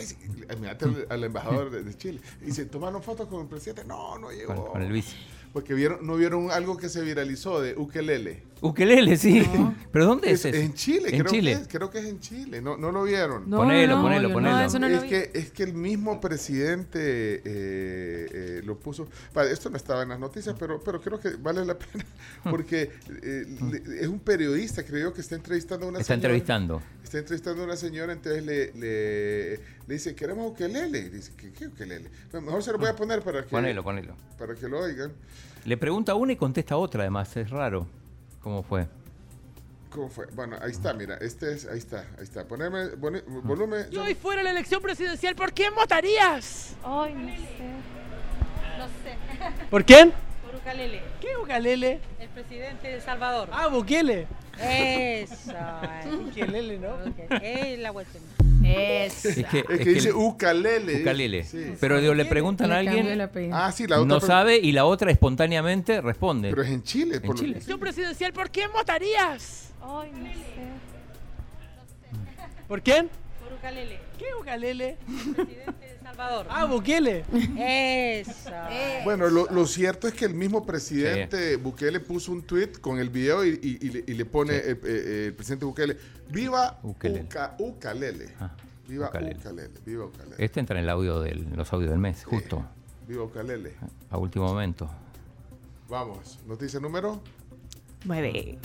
mirate 0.59 0.85
al, 0.85 1.07
al 1.09 1.23
embajador 1.23 1.69
de, 1.69 1.83
de 1.83 1.95
Chile. 1.95 2.19
Y 2.41 2.45
dice, 2.47 2.65
¿tomaron 2.65 3.01
fotos 3.01 3.27
con 3.27 3.41
el 3.41 3.47
presidente? 3.47 3.85
No, 3.85 4.17
no 4.19 4.31
llegó. 4.31 4.53
Con, 4.55 4.65
con 4.73 4.81
el 4.81 4.91
vice. 4.91 5.15
Porque 5.53 5.73
vieron, 5.73 6.05
no 6.05 6.17
vieron 6.17 6.51
algo 6.51 6.75
que 6.77 6.89
se 6.89 7.01
viralizó 7.01 7.61
de 7.61 7.75
Ukelele. 7.77 8.43
Ukelele, 8.61 9.17
sí. 9.17 9.47
¿Pero 9.91 10.05
dónde 10.05 10.31
es, 10.31 10.43
Es, 10.45 10.53
eso? 10.53 10.63
en 10.63 10.73
Chile, 10.73 11.09
En 11.11 11.19
creo, 11.21 11.31
Chile. 11.31 11.53
Que 11.55 11.61
es, 11.61 11.67
creo 11.67 11.89
que 11.89 11.99
es 11.99 12.05
en 12.05 12.19
Chile. 12.19 12.61
No, 12.61 12.75
no 12.77 12.91
lo 12.91 13.03
vieron. 13.03 13.49
No, 13.49 13.57
Ponelo, 13.57 13.97
no, 13.97 14.01
ponelo, 14.01 14.27
yo 14.29 14.33
ponelo. 14.33 14.55
No, 14.57 14.61
eso 14.63 14.79
no 14.79 14.89
lo 14.89 14.95
es, 14.97 15.03
vi. 15.03 15.09
que, 15.09 15.31
es 15.33 15.51
que 15.51 15.63
el 15.63 15.73
mismo 15.73 16.19
presidente 16.19 16.99
eh, 16.99 17.41
eh, 17.45 18.61
lo 18.65 18.77
puso. 18.79 19.07
Vale, 19.33 19.51
esto 19.51 19.69
no 19.69 19.77
estaba 19.77 20.03
en 20.03 20.09
las 20.09 20.19
noticias, 20.19 20.55
pero, 20.57 20.79
pero 20.83 20.99
creo 21.01 21.19
que 21.19 21.31
vale 21.35 21.63
la 21.65 21.77
pena 21.77 22.05
porque 22.49 22.91
eh, 23.23 23.45
le- 23.71 24.01
es 24.01 24.07
un 24.07 24.19
periodista, 24.19 24.83
creo 24.83 25.13
que 25.13 25.21
está 25.21 25.35
entrevistando 25.35 25.85
a 25.85 25.89
una 25.89 25.99
Está 25.99 26.13
señora. 26.15 26.27
entrevistando. 26.29 26.81
Está 27.03 27.19
entrevistando 27.19 27.61
a 27.61 27.65
una 27.65 27.75
señora, 27.77 28.13
entonces 28.13 28.43
le, 28.45 28.73
le, 28.73 29.51
le 29.87 29.93
dice, 29.93 30.13
queremos 30.15 30.51
ukelele. 30.51 31.09
Dice, 31.09 31.31
¿qué, 31.37 31.51
qué 31.53 31.67
ukelele? 31.67 32.09
Mejor 32.33 32.61
se 32.63 32.71
lo 32.71 32.77
voy 32.79 32.89
a 32.89 32.95
poner 32.95 33.21
para 33.21 33.43
que, 33.43 33.49
Ponelo, 33.49 33.83
ponelo. 33.83 34.15
para 34.37 34.55
que 34.55 34.67
lo 34.67 34.79
oigan. 34.79 35.11
Le 35.63 35.77
pregunta 35.77 36.15
una 36.15 36.33
y 36.33 36.35
contesta 36.35 36.75
otra, 36.77 37.01
además. 37.03 37.35
Es 37.37 37.49
raro. 37.49 37.87
¿Cómo 38.47 38.63
fue? 38.63 38.87
¿Cómo 39.89 40.07
fue? 40.07 40.25
Bueno, 40.27 40.57
ahí 40.61 40.71
está, 40.71 40.93
mira, 40.93 41.15
este 41.19 41.51
es, 41.53 41.67
ahí 41.67 41.79
está, 41.79 42.05
ahí 42.17 42.23
está. 42.23 42.45
Poneme 42.47 42.95
boni- 42.95 43.21
volumen. 43.43 43.87
Si 43.89 43.97
hoy 43.97 44.15
fuera 44.15 44.41
la 44.41 44.51
elección 44.51 44.81
presidencial, 44.81 45.35
¿por 45.35 45.51
quién 45.51 45.75
votarías? 45.75 46.77
Ay, 46.81 47.13
no 47.13 47.27
sé. 47.27 47.67
No 48.77 48.85
sé. 49.03 49.65
¿Por 49.69 49.83
quién? 49.83 50.13
Por 50.45 50.55
Ucalele, 50.55 51.01
¿Qué 51.19 51.35
Ucalele? 51.43 51.99
el 52.21 52.29
presidente 52.29 52.87
de 52.87 52.93
El 52.95 53.01
Salvador. 53.01 53.49
Ah, 53.51 53.67
Bukele. 53.67 54.27
Eso. 54.61 55.51
Ukelele, 56.29 56.79
¿no? 56.79 56.93
Ok, 56.93 57.29
Es 57.41 57.77
la 57.79 57.91
vuelta. 57.91 58.17
Es 58.67 59.21
que, 59.23 59.39
Es 59.39 59.45
que 59.45 59.63
que 59.79 59.85
dice 59.93 60.09
el- 60.09 60.15
ukalele. 60.15 61.01
ukalele. 61.01 61.43
Sí. 61.43 61.73
Pero 61.79 61.99
digo, 62.01 62.13
le 62.13 62.25
preguntan 62.25 62.71
a 62.71 62.77
alguien. 62.79 63.07
Ah, 63.53 63.71
sí, 63.71 63.87
la 63.87 63.97
otra. 64.01 64.07
no 64.07 64.19
sabe 64.19 64.57
y 64.57 64.71
la 64.71 64.85
otra 64.85 65.09
espontáneamente 65.11 66.01
responde. 66.01 66.49
Pero 66.49 66.61
es 66.63 66.69
en 66.69 66.83
Chile. 66.83 67.19
por 67.21 67.35
lo- 67.35 67.39
Chile. 67.41 67.51
Elección 67.53 67.79
presidencial, 67.79 68.33
¿por 68.33 68.49
quién 68.49 68.71
votarías? 68.73 69.71
Ay, 69.81 70.11
no 70.11 70.25
sé. 70.25 70.37
¿Por 72.67 72.81
quién? 72.81 73.09
Por 73.43 73.53
Ucalele, 73.57 73.97
¿Qué 74.17 74.25
Ucalele? 74.39 74.97
el 75.07 75.33
presidente 75.35 75.96
Salvador. 76.17 76.47
Ah, 76.49 76.65
Bukele. 76.65 77.25
Eso. 78.19 78.51
Bueno, 79.03 79.29
lo, 79.29 79.45
lo 79.51 79.67
cierto 79.67 80.07
es 80.07 80.15
que 80.15 80.25
el 80.25 80.33
mismo 80.33 80.65
presidente 80.65 81.57
Bukele 81.57 81.99
puso 81.99 82.31
un 82.31 82.41
tweet 82.41 82.71
con 82.81 82.97
el 82.97 83.09
video 83.09 83.45
y, 83.45 83.49
y- 83.61 83.85
y 83.85 83.89
le, 83.91 84.03
y 84.07 84.13
le 84.15 84.25
pone 84.25 84.53
Sí. 84.53 84.61
eh, 84.65 84.79
eh, 84.83 85.23
el 85.27 85.33
presidente 85.35 85.65
Bukele, 85.65 85.95
viva 86.29 86.79
Ukelele. 86.81 87.27
Ukalele. 87.59 88.29
Ah, 88.39 88.51
Viva 88.87 89.09
ukalele. 89.09 89.35
ukalele. 89.39 89.69
Viva 89.85 90.05
ukalele. 90.05 90.35
Este 90.43 90.59
entra 90.59 90.77
en 90.79 90.83
el 90.85 90.89
audio 90.89 91.19
del, 91.21 91.47
los 91.55 91.71
audios 91.71 91.91
del 91.91 91.99
mes, 91.99 92.23
justo, 92.25 92.65
Viva 93.07 93.23
ukalele. 93.23 93.73
a 94.09 94.17
último 94.17 94.45
momento. 94.47 94.89
Vamos, 95.87 96.39
noticia 96.47 96.79
número. 96.79 97.21
9. 98.05 98.57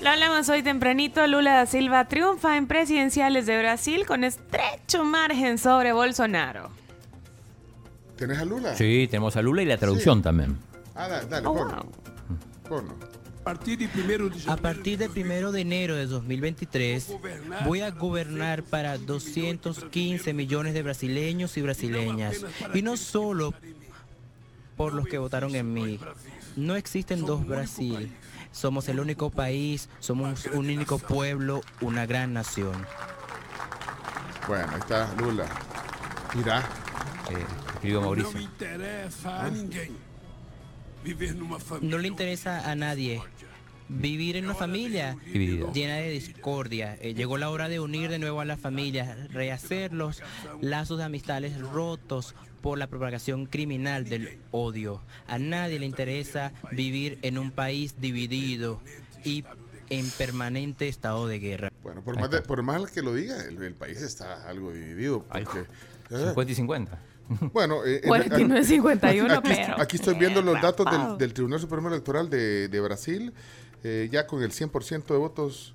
Lo 0.00 0.10
hablamos 0.10 0.48
hoy 0.48 0.62
tempranito. 0.62 1.26
Lula 1.26 1.54
da 1.54 1.66
Silva 1.66 2.06
triunfa 2.08 2.56
en 2.56 2.66
presidenciales 2.66 3.46
de 3.46 3.58
Brasil 3.58 4.04
con 4.06 4.24
estrecho 4.24 5.04
margen 5.04 5.58
sobre 5.58 5.92
Bolsonaro. 5.92 6.70
¿Tenés 8.16 8.38
a 8.38 8.44
Lula? 8.44 8.76
Sí, 8.76 9.08
tenemos 9.10 9.36
a 9.36 9.42
Lula 9.42 9.62
y 9.62 9.66
la 9.66 9.76
traducción 9.78 10.22
también. 10.22 10.58
Ah, 10.94 11.08
da- 11.08 11.24
dale, 11.24 11.46
Oh, 11.46 11.54
wow. 11.54 11.90
ponlo. 12.68 12.94
A 13.46 13.52
partir 14.56 14.96
del 14.98 15.10
primero 15.10 15.52
de 15.52 15.60
enero 15.60 15.96
de 15.96 16.06
2023 16.06 17.12
voy 17.66 17.82
a 17.82 17.90
gobernar 17.90 18.62
para 18.62 18.96
215 18.96 20.32
millones 20.32 20.72
de 20.72 20.82
brasileños 20.82 21.54
y 21.58 21.60
brasileñas. 21.62 22.42
Y 22.72 22.80
no 22.80 22.96
solo 22.96 23.52
por 24.78 24.94
los 24.94 25.06
que 25.06 25.18
votaron 25.18 25.54
en 25.56 25.74
mí. 25.74 26.00
No 26.56 26.74
existen 26.74 27.26
dos 27.26 27.46
Brasil. 27.46 28.10
Somos 28.54 28.88
el 28.88 29.00
único 29.00 29.30
país, 29.30 29.88
somos 29.98 30.46
un 30.46 30.70
único 30.70 31.00
pueblo, 31.00 31.60
una 31.80 32.06
gran 32.06 32.32
nación. 32.32 32.86
Bueno, 34.46 34.68
ahí 34.72 34.78
está 34.78 35.12
Lula. 35.18 35.46
Mira, 36.36 36.62
Eh, 37.30 37.44
escribió 37.74 38.00
Mauricio. 38.02 38.38
No 41.80 41.98
le 41.98 42.08
interesa 42.08 42.70
a 42.70 42.74
nadie 42.74 43.20
vivir 43.88 44.36
en 44.36 44.44
una 44.44 44.54
familia 44.54 45.16
Dividido. 45.26 45.72
llena 45.72 45.96
de 45.96 46.10
discordia. 46.10 46.96
Eh, 47.00 47.14
llegó 47.14 47.36
la 47.38 47.50
hora 47.50 47.68
de 47.68 47.80
unir 47.80 48.08
de 48.10 48.18
nuevo 48.18 48.40
a 48.40 48.44
las 48.44 48.60
familias, 48.60 49.32
rehacer 49.32 49.92
los 49.92 50.22
lazos 50.60 50.98
de 50.98 51.04
amistades 51.04 51.58
rotos 51.60 52.34
por 52.64 52.78
la 52.78 52.86
propagación 52.86 53.44
criminal 53.44 54.06
del 54.08 54.38
odio. 54.50 55.02
A 55.28 55.38
nadie 55.38 55.78
le 55.78 55.84
interesa 55.84 56.50
vivir 56.72 57.18
en 57.20 57.36
un 57.36 57.50
país 57.50 57.96
dividido 58.00 58.80
y 59.22 59.44
en 59.90 60.08
permanente 60.12 60.88
estado 60.88 61.28
de 61.28 61.40
guerra. 61.40 61.70
bueno, 61.82 62.00
por 62.02 62.18
más, 62.18 62.30
de- 62.30 62.40
por 62.40 62.62
más 62.62 62.90
que 62.90 63.02
lo 63.02 63.12
diga, 63.12 63.38
el, 63.44 63.62
el 63.62 63.74
país 63.74 64.00
está 64.00 64.48
algo 64.48 64.72
dividido. 64.72 65.24
Porque, 65.30 65.58
eh, 66.08 66.24
50 66.28 66.52
y 66.52 66.54
50. 66.54 66.98
Bueno, 67.52 67.84
eh, 67.84 68.00
en- 68.02 68.08
49, 68.08 68.64
51, 68.64 69.34
aquí, 69.34 69.48
pero. 69.54 69.78
aquí 69.82 69.96
estoy 69.96 70.14
viendo 70.14 70.40
los 70.40 70.58
datos 70.62 71.18
del, 71.18 71.34
Tribunal 71.34 71.60
Supremo 71.60 71.88
Electoral 71.88 72.30
de, 72.30 72.68
de 72.68 72.80
Brasil, 72.80 73.34
eh, 73.82 74.08
ya 74.10 74.26
con 74.26 74.42
el 74.42 74.52
100% 74.52 75.04
de 75.12 75.18
votos 75.18 75.74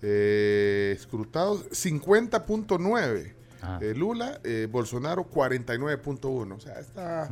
eh, 0.00 0.94
escrutados, 0.96 1.64
50.9 1.72 3.32
Ah. 3.32 3.39
Eh, 3.80 3.94
Lula, 3.96 4.40
eh, 4.44 4.68
Bolsonaro 4.70 5.28
49.1. 5.28 6.52
O 6.56 6.60
sea, 6.60 6.78
está 6.80 7.30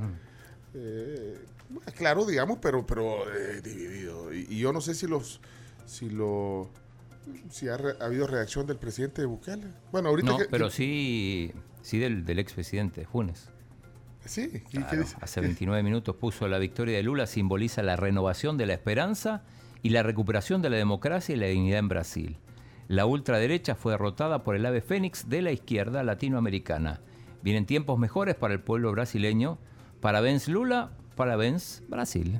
eh, 0.74 1.38
bueno, 1.70 1.92
claro, 1.96 2.24
digamos, 2.24 2.58
pero, 2.60 2.86
pero 2.86 3.24
eh, 3.34 3.60
dividido. 3.62 4.32
Y, 4.34 4.46
y 4.50 4.58
yo 4.58 4.72
no 4.72 4.80
sé 4.80 4.94
si 4.94 5.06
los, 5.06 5.40
si 5.86 6.08
lo, 6.10 6.70
si 7.50 7.68
ha, 7.68 7.76
re- 7.76 7.96
ha 8.00 8.04
habido 8.06 8.26
reacción 8.26 8.66
del 8.66 8.76
presidente 8.78 9.20
de 9.22 9.26
Bukele. 9.26 9.66
Bueno, 9.92 10.08
ahorita 10.10 10.30
No, 10.30 10.38
que- 10.38 10.46
pero 10.46 10.66
que- 10.66 10.72
sí, 10.74 11.52
sí 11.82 11.98
del, 11.98 12.24
del 12.24 12.38
expresidente 12.38 13.04
Funes. 13.06 13.48
sí, 14.24 14.62
¿y 14.72 14.82
qué 14.82 14.96
dice? 14.96 15.16
hace 15.20 15.40
29 15.40 15.82
minutos 15.82 16.16
puso 16.16 16.48
la 16.48 16.58
victoria 16.58 16.96
de 16.96 17.02
Lula 17.02 17.26
simboliza 17.26 17.82
la 17.82 17.96
renovación 17.96 18.56
de 18.58 18.66
la 18.66 18.74
esperanza 18.74 19.42
y 19.82 19.90
la 19.90 20.02
recuperación 20.02 20.60
de 20.60 20.70
la 20.70 20.76
democracia 20.76 21.34
y 21.34 21.38
la 21.38 21.46
dignidad 21.46 21.78
en 21.78 21.88
Brasil. 21.88 22.36
La 22.88 23.06
ultraderecha 23.06 23.74
fue 23.74 23.92
derrotada 23.92 24.42
por 24.42 24.56
el 24.56 24.66
ave 24.66 24.80
fénix 24.80 25.28
de 25.28 25.42
la 25.42 25.52
izquierda 25.52 26.02
latinoamericana. 26.02 27.00
Vienen 27.42 27.66
tiempos 27.66 27.98
mejores 27.98 28.34
para 28.34 28.54
el 28.54 28.60
pueblo 28.60 28.90
brasileño. 28.92 29.58
Parabéns 30.00 30.48
Lula, 30.48 30.90
parabéns 31.14 31.82
Brasil. 31.88 32.38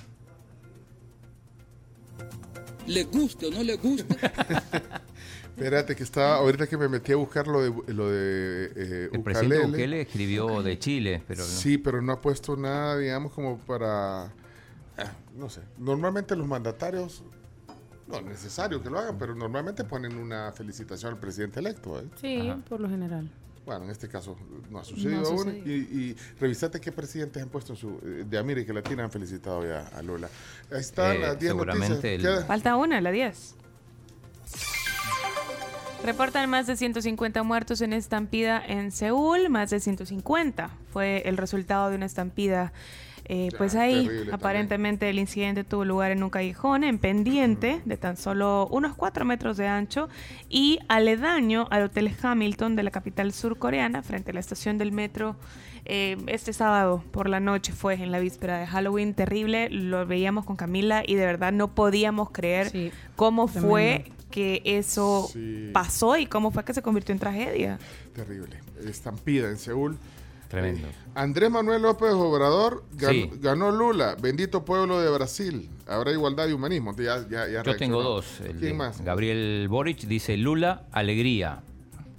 le 2.88 3.04
guste 3.04 3.46
o 3.46 3.50
no 3.50 3.62
le 3.62 3.76
guste. 3.76 4.16
Espérate, 5.56 5.96
que 5.96 6.04
estaba, 6.04 6.37
ahorita 6.37 6.66
que 6.68 6.76
me 6.76 6.88
metí 6.88 7.12
a 7.12 7.16
buscar 7.16 7.48
lo 7.48 7.62
de, 7.62 7.92
lo 7.92 8.08
de 8.08 8.72
eh, 8.76 9.11
El 9.12 9.22
presidente. 9.22 9.66
Bukele 9.66 10.02
escribió 10.02 10.62
de 10.62 10.78
Chile, 10.78 11.22
pero 11.26 11.40
no. 11.40 11.46
Sí, 11.46 11.78
pero 11.78 12.00
no 12.00 12.12
ha 12.12 12.20
puesto 12.20 12.56
nada, 12.56 12.96
digamos, 12.96 13.32
como 13.32 13.58
para... 13.58 14.26
ah, 14.26 15.12
no 15.37 15.50
sé. 15.50 15.62
Normalmente 15.76 16.37
los 16.37 16.46
mandatarios, 16.46 17.24
no 18.08 18.16
es 18.18 18.24
necesario 18.24 18.82
que 18.82 18.90
lo 18.90 18.98
hagan, 18.98 19.18
pero 19.18 19.34
normalmente 19.34 19.84
ponen 19.84 20.16
una 20.16 20.50
felicitación 20.52 21.12
al 21.14 21.20
presidente 21.20 21.60
electo. 21.60 22.00
¿eh? 22.00 22.04
Sí, 22.20 22.48
Ajá. 22.48 22.60
por 22.68 22.80
lo 22.80 22.88
general. 22.88 23.30
Bueno, 23.66 23.84
en 23.84 23.90
este 23.90 24.08
caso 24.08 24.34
no 24.70 24.78
ha 24.78 24.84
sucedido 24.84 25.20
No 25.20 25.28
aún. 25.28 25.62
Y, 25.66 25.72
y 25.72 26.16
revisate 26.40 26.80
qué 26.80 26.90
presidentes 26.90 27.42
han 27.42 27.50
puesto 27.50 27.74
en 27.74 27.76
su... 27.76 28.00
eh, 28.02 28.24
De 28.26 28.38
América 28.38 28.72
Latina 28.72 29.04
han 29.04 29.10
felicitado 29.10 29.62
ya 29.66 29.88
a 29.88 30.00
Lula. 30.02 30.28
Ahí 30.72 30.80
están 30.80 31.16
Eh, 31.16 31.18
las 31.18 31.38
10 31.38 31.54
noticias. 31.54 32.02
el- 32.04 32.44
Falta 32.46 32.76
una, 32.76 32.98
la 33.02 33.10
10. 33.10 33.56
Reportan 36.04 36.48
más 36.48 36.66
de 36.66 36.76
150 36.76 37.42
muertos 37.42 37.80
en 37.80 37.92
estampida 37.92 38.62
en 38.64 38.92
Seúl, 38.92 39.50
más 39.50 39.70
de 39.70 39.80
150 39.80 40.70
fue 40.92 41.22
el 41.26 41.36
resultado 41.36 41.90
de 41.90 41.96
una 41.96 42.06
estampida. 42.06 42.72
Eh, 43.30 43.50
pues 43.58 43.74
ahí, 43.74 44.08
aparentemente 44.32 45.08
el 45.10 45.18
incidente 45.18 45.62
tuvo 45.62 45.84
lugar 45.84 46.12
en 46.12 46.22
un 46.22 46.30
callejón 46.30 46.82
en 46.82 46.98
pendiente 46.98 47.82
de 47.84 47.96
tan 47.98 48.16
solo 48.16 48.66
unos 48.70 48.94
4 48.96 49.26
metros 49.26 49.58
de 49.58 49.66
ancho 49.68 50.08
y 50.48 50.78
aledaño 50.88 51.66
al 51.70 51.82
Hotel 51.84 52.10
Hamilton 52.22 52.74
de 52.74 52.82
la 52.84 52.90
capital 52.90 53.32
surcoreana, 53.32 54.02
frente 54.02 54.30
a 54.30 54.34
la 54.34 54.40
estación 54.40 54.78
del 54.78 54.92
metro. 54.92 55.36
Eh, 55.84 56.16
este 56.26 56.52
sábado 56.54 57.04
por 57.10 57.28
la 57.28 57.38
noche 57.40 57.72
fue 57.72 57.94
en 57.94 58.12
la 58.12 58.18
víspera 58.18 58.58
de 58.58 58.66
Halloween, 58.66 59.12
terrible. 59.14 59.68
Lo 59.70 60.06
veíamos 60.06 60.44
con 60.46 60.56
Camila 60.56 61.02
y 61.06 61.14
de 61.14 61.26
verdad 61.26 61.52
no 61.52 61.68
podíamos 61.74 62.30
creer 62.30 62.70
Sí, 62.70 62.90
cómo 63.14 63.46
fue 63.46 64.10
que 64.30 64.60
eso 64.64 65.28
Sí. 65.32 65.70
pasó 65.72 66.16
y 66.16 66.26
cómo 66.26 66.50
fue 66.50 66.64
que 66.64 66.72
se 66.74 66.80
convirtió 66.82 67.12
en 67.14 67.18
tragedia. 67.18 67.78
Terrible. 68.14 68.56
Estampida 68.86 69.48
en 69.48 69.56
Seúl. 69.58 69.98
Tremendo. 70.48 70.88
Andrés 71.14 71.50
Manuel 71.50 71.82
López 71.82 72.12
Obrador 72.12 72.84
ganó, 72.92 73.12
Sí. 73.12 73.30
ganó 73.40 73.70
Lula, 73.70 74.16
bendito 74.20 74.64
pueblo 74.64 75.00
de 75.00 75.11
Brasil. 75.11 75.68
Habrá 75.87 76.12
igualdad 76.12 76.48
y 76.48 76.52
humanismo. 76.52 76.94
Ya, 76.96 77.26
ya, 77.28 77.46
ya 77.48 77.62
Yo 77.62 77.76
tengo 77.76 78.02
dos. 78.02 78.40
El 78.40 78.56
¿Quién 78.56 78.76
más? 78.76 79.02
Gabriel 79.04 79.66
Boric 79.68 79.98
dice 80.06 80.37
Lula, 80.37 80.84
alegría. 80.92 81.61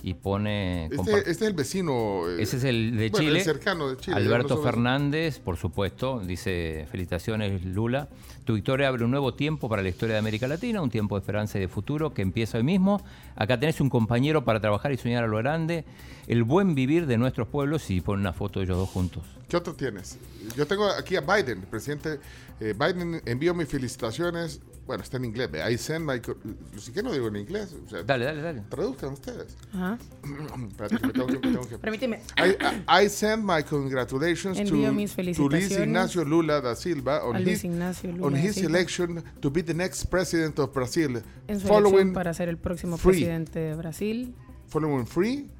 Y 0.01 0.13
pone... 0.13 0.85
Este, 0.85 1.17
este 1.17 1.31
es 1.31 1.41
el 1.41 1.53
vecino. 1.53 2.29
eh, 2.29 2.41
Ese 2.41 2.57
es 2.57 2.63
el 2.63 2.91
de 2.97 3.09
bueno, 3.09 3.25
Chile. 3.27 3.39
el 3.39 3.45
cercano 3.45 3.89
de 3.89 3.97
Chile. 3.97 4.15
Alberto 4.15 4.55
no 4.55 4.61
Fernández, 4.61 5.39
por 5.39 5.57
supuesto, 5.57 6.19
dice 6.19 6.87
felicitaciones 6.89 7.65
Lula. 7.65 8.07
Tu 8.45 8.53
victoria 8.53 8.87
abre 8.87 9.03
un 9.03 9.11
nuevo 9.11 9.33
tiempo 9.33 9.69
para 9.69 9.81
la 9.83 9.89
historia 9.89 10.13
de 10.13 10.19
América 10.19 10.47
Latina, 10.47 10.81
un 10.81 10.89
tiempo 10.89 11.15
de 11.15 11.19
esperanza 11.19 11.57
y 11.57 11.61
de 11.61 11.67
futuro 11.67 12.13
que 12.13 12.21
empieza 12.21 12.57
hoy 12.57 12.63
mismo. 12.63 13.01
Acá 13.35 13.59
tenés 13.59 13.79
un 13.81 13.89
compañero 13.89 14.43
para 14.45 14.59
trabajar 14.59 14.91
y 14.91 14.97
soñar 14.97 15.23
a 15.23 15.27
lo 15.27 15.37
grande, 15.37 15.85
el 16.27 16.43
buen 16.43 16.73
vivir 16.75 17.05
de 17.05 17.17
nuestros 17.17 17.47
pueblos 17.47 17.89
y 17.91 18.01
pone 18.01 18.21
una 18.21 18.33
foto 18.33 18.59
de 18.59 18.65
ellos 18.65 18.77
dos 18.77 18.89
juntos. 18.89 19.23
¿Qué 19.47 19.57
otro 19.57 19.73
tienes? 19.75 20.17
Yo 20.55 20.65
tengo 20.65 20.87
aquí 20.89 21.15
a 21.15 21.21
Biden, 21.21 21.59
el 21.59 21.67
presidente 21.67 22.19
eh, 22.59 22.73
Biden 22.77 23.21
envió 23.25 23.53
mis 23.53 23.67
felicitaciones. 23.67 24.61
Bueno, 24.89 25.03
está 25.03 25.17
en 25.17 25.25
inglés. 25.25 25.51
I 25.71 25.77
send 25.77 26.03
my. 26.03 26.19
co- 26.19 26.35
Si 26.79 26.91
que 26.91 27.03
no 27.03 27.11
digo 27.11 27.27
en 27.27 27.35
inglés. 27.35 27.75
O 27.85 27.87
sea, 27.87 28.01
Dale, 28.01 28.25
dale, 28.25 28.41
dale. 28.41 28.63
Traduzcan 28.69 29.13
ustedes. 29.13 29.55
Ajá. 29.71 29.99
Espérate, 30.67 30.97
que 30.97 31.05
me 31.07 31.13
tengo 31.13 31.27
que- 31.27 31.33
me 31.35 31.41
tengo 31.41 31.67
que- 31.69 31.77
Permíteme. 31.77 32.21
I, 32.39 32.57
I- 32.99 33.05
I 33.05 33.07
send 33.07 33.43
my 33.43 33.61
congratulations 33.61 34.57
Envío 34.57 34.87
to, 34.87 34.93
mis 34.95 35.11
to 35.15 35.21
Luis 35.21 35.35
felicitaciones 35.37 35.79
Ignacio 35.87 36.25
Lula 36.25 36.59
da 36.59 36.75
Silva 36.75 37.23
on 37.23 37.35
a 37.35 37.39
Luis 37.39 37.57
his, 37.59 37.65
Ignacio 37.65 38.11
Lula 38.11 38.25
on 38.25 38.35
his 38.35 38.57
election 38.57 39.23
to 39.41 39.51
be 39.51 39.61
the 39.61 39.75
next 39.75 40.05
president 40.05 40.57
of 40.57 40.73
Brazil. 40.73 41.21
En 41.47 41.59
su 41.59 41.67
Following, 41.67 41.93
elección 42.07 42.13
para 42.15 42.33
ser 42.33 42.49
el 42.49 42.57
próximo 42.57 42.97
free. 42.97 43.11
presidente 43.11 43.59
de 43.59 43.75
Brasil, 43.75 44.33
following 44.69 45.05
free, 45.05 45.51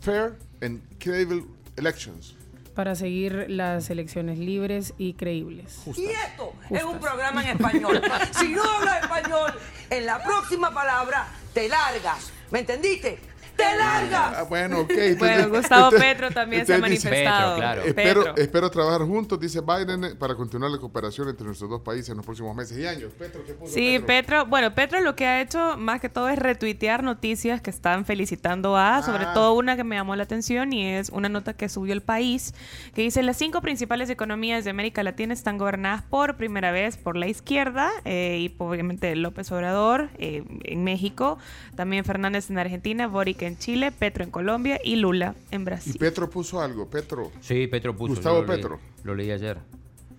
fair, 0.00 0.38
and 0.62 0.80
credible 0.98 1.44
elections. 1.76 2.34
Para 2.76 2.94
seguir 2.94 3.46
las 3.48 3.88
elecciones 3.88 4.38
libres 4.38 4.92
y 4.98 5.14
creíbles. 5.14 5.80
Y 5.96 6.04
esto 6.04 6.52
es 6.70 6.84
un 6.84 7.00
programa 7.00 7.42
en 7.42 7.56
español. 7.56 8.02
Si 8.38 8.48
no 8.48 8.62
hablas 8.62 9.02
español, 9.02 9.54
en 9.88 10.04
la 10.04 10.22
próxima 10.22 10.72
palabra 10.74 11.26
te 11.54 11.68
largas. 11.70 12.30
¿Me 12.50 12.58
entendiste? 12.60 13.18
¡Te 13.56 13.76
largas! 13.76 14.34
Ah, 14.36 14.42
bueno, 14.48 14.80
ok. 14.80 14.92
Bueno, 15.18 15.48
Gustavo 15.48 15.90
Petro 15.90 16.30
también 16.30 16.66
se 16.66 16.74
ha 16.74 16.78
manifestado. 16.78 17.54
Petro, 17.54 17.60
claro. 17.60 17.82
Espero, 17.84 18.24
Petro. 18.24 18.42
espero 18.42 18.70
trabajar 18.70 19.02
juntos, 19.06 19.40
dice 19.40 19.60
Biden, 19.60 20.16
para 20.18 20.34
continuar 20.34 20.70
la 20.70 20.78
cooperación 20.78 21.28
entre 21.28 21.46
nuestros 21.46 21.70
dos 21.70 21.80
países 21.80 22.10
en 22.10 22.16
los 22.18 22.26
próximos 22.26 22.54
meses 22.54 22.76
y 22.78 22.86
años. 22.86 23.12
Petro, 23.18 23.42
¿qué 23.46 23.54
puso 23.54 23.72
Sí, 23.72 23.98
Petro? 24.00 24.06
Petro, 24.06 24.46
bueno, 24.46 24.74
Petro 24.74 25.00
lo 25.00 25.14
que 25.16 25.26
ha 25.26 25.40
hecho 25.40 25.76
más 25.78 26.00
que 26.00 26.08
todo 26.08 26.28
es 26.28 26.38
retuitear 26.38 27.02
noticias 27.02 27.60
que 27.60 27.70
están 27.70 28.04
felicitando 28.04 28.76
a, 28.76 29.02
sobre 29.02 29.24
Ah. 29.24 29.32
todo 29.34 29.54
una 29.54 29.76
que 29.76 29.84
me 29.84 29.96
llamó 29.96 30.16
la 30.16 30.24
atención 30.24 30.72
y 30.72 30.86
es 30.86 31.08
una 31.10 31.28
nota 31.28 31.54
que 31.54 31.68
subió 31.68 31.92
el 31.92 32.02
país, 32.02 32.54
que 32.94 33.02
dice 33.02 33.22
las 33.22 33.36
cinco 33.38 33.60
principales 33.62 34.10
economías 34.10 34.64
de 34.64 34.70
América 34.70 35.02
Latina 35.02 35.32
están 35.32 35.56
gobernadas 35.58 36.02
por 36.02 36.36
primera 36.36 36.72
vez 36.72 36.96
por 36.96 37.16
la 37.16 37.26
izquierda 37.28 37.90
eh, 38.04 38.38
y 38.40 38.54
obviamente 38.58 39.14
López 39.16 39.50
Obrador 39.52 40.08
eh, 40.18 40.42
en 40.64 40.84
México, 40.84 41.38
también 41.74 42.04
Fernández 42.04 42.50
en 42.50 42.58
Argentina, 42.58 43.06
Boric 43.06 43.45
en 43.46 43.58
Chile, 43.58 43.92
Petro 43.92 44.24
en 44.24 44.30
Colombia 44.30 44.80
y 44.82 44.96
Lula 44.96 45.34
en 45.50 45.62
Y 45.62 45.64
Brasil. 45.64 45.96
Petro 45.98 46.28
puso 46.30 46.60
algo, 46.60 46.88
Petro, 46.88 47.30
Sí, 47.40 47.66
Petro 47.66 47.96
puso. 47.96 48.14
Gustavo 48.14 48.42
lo 48.42 48.46
leí- 48.48 48.56
Petro. 48.56 48.80
lo 49.04 49.14
leí 49.14 49.30
ayer. 49.30 49.58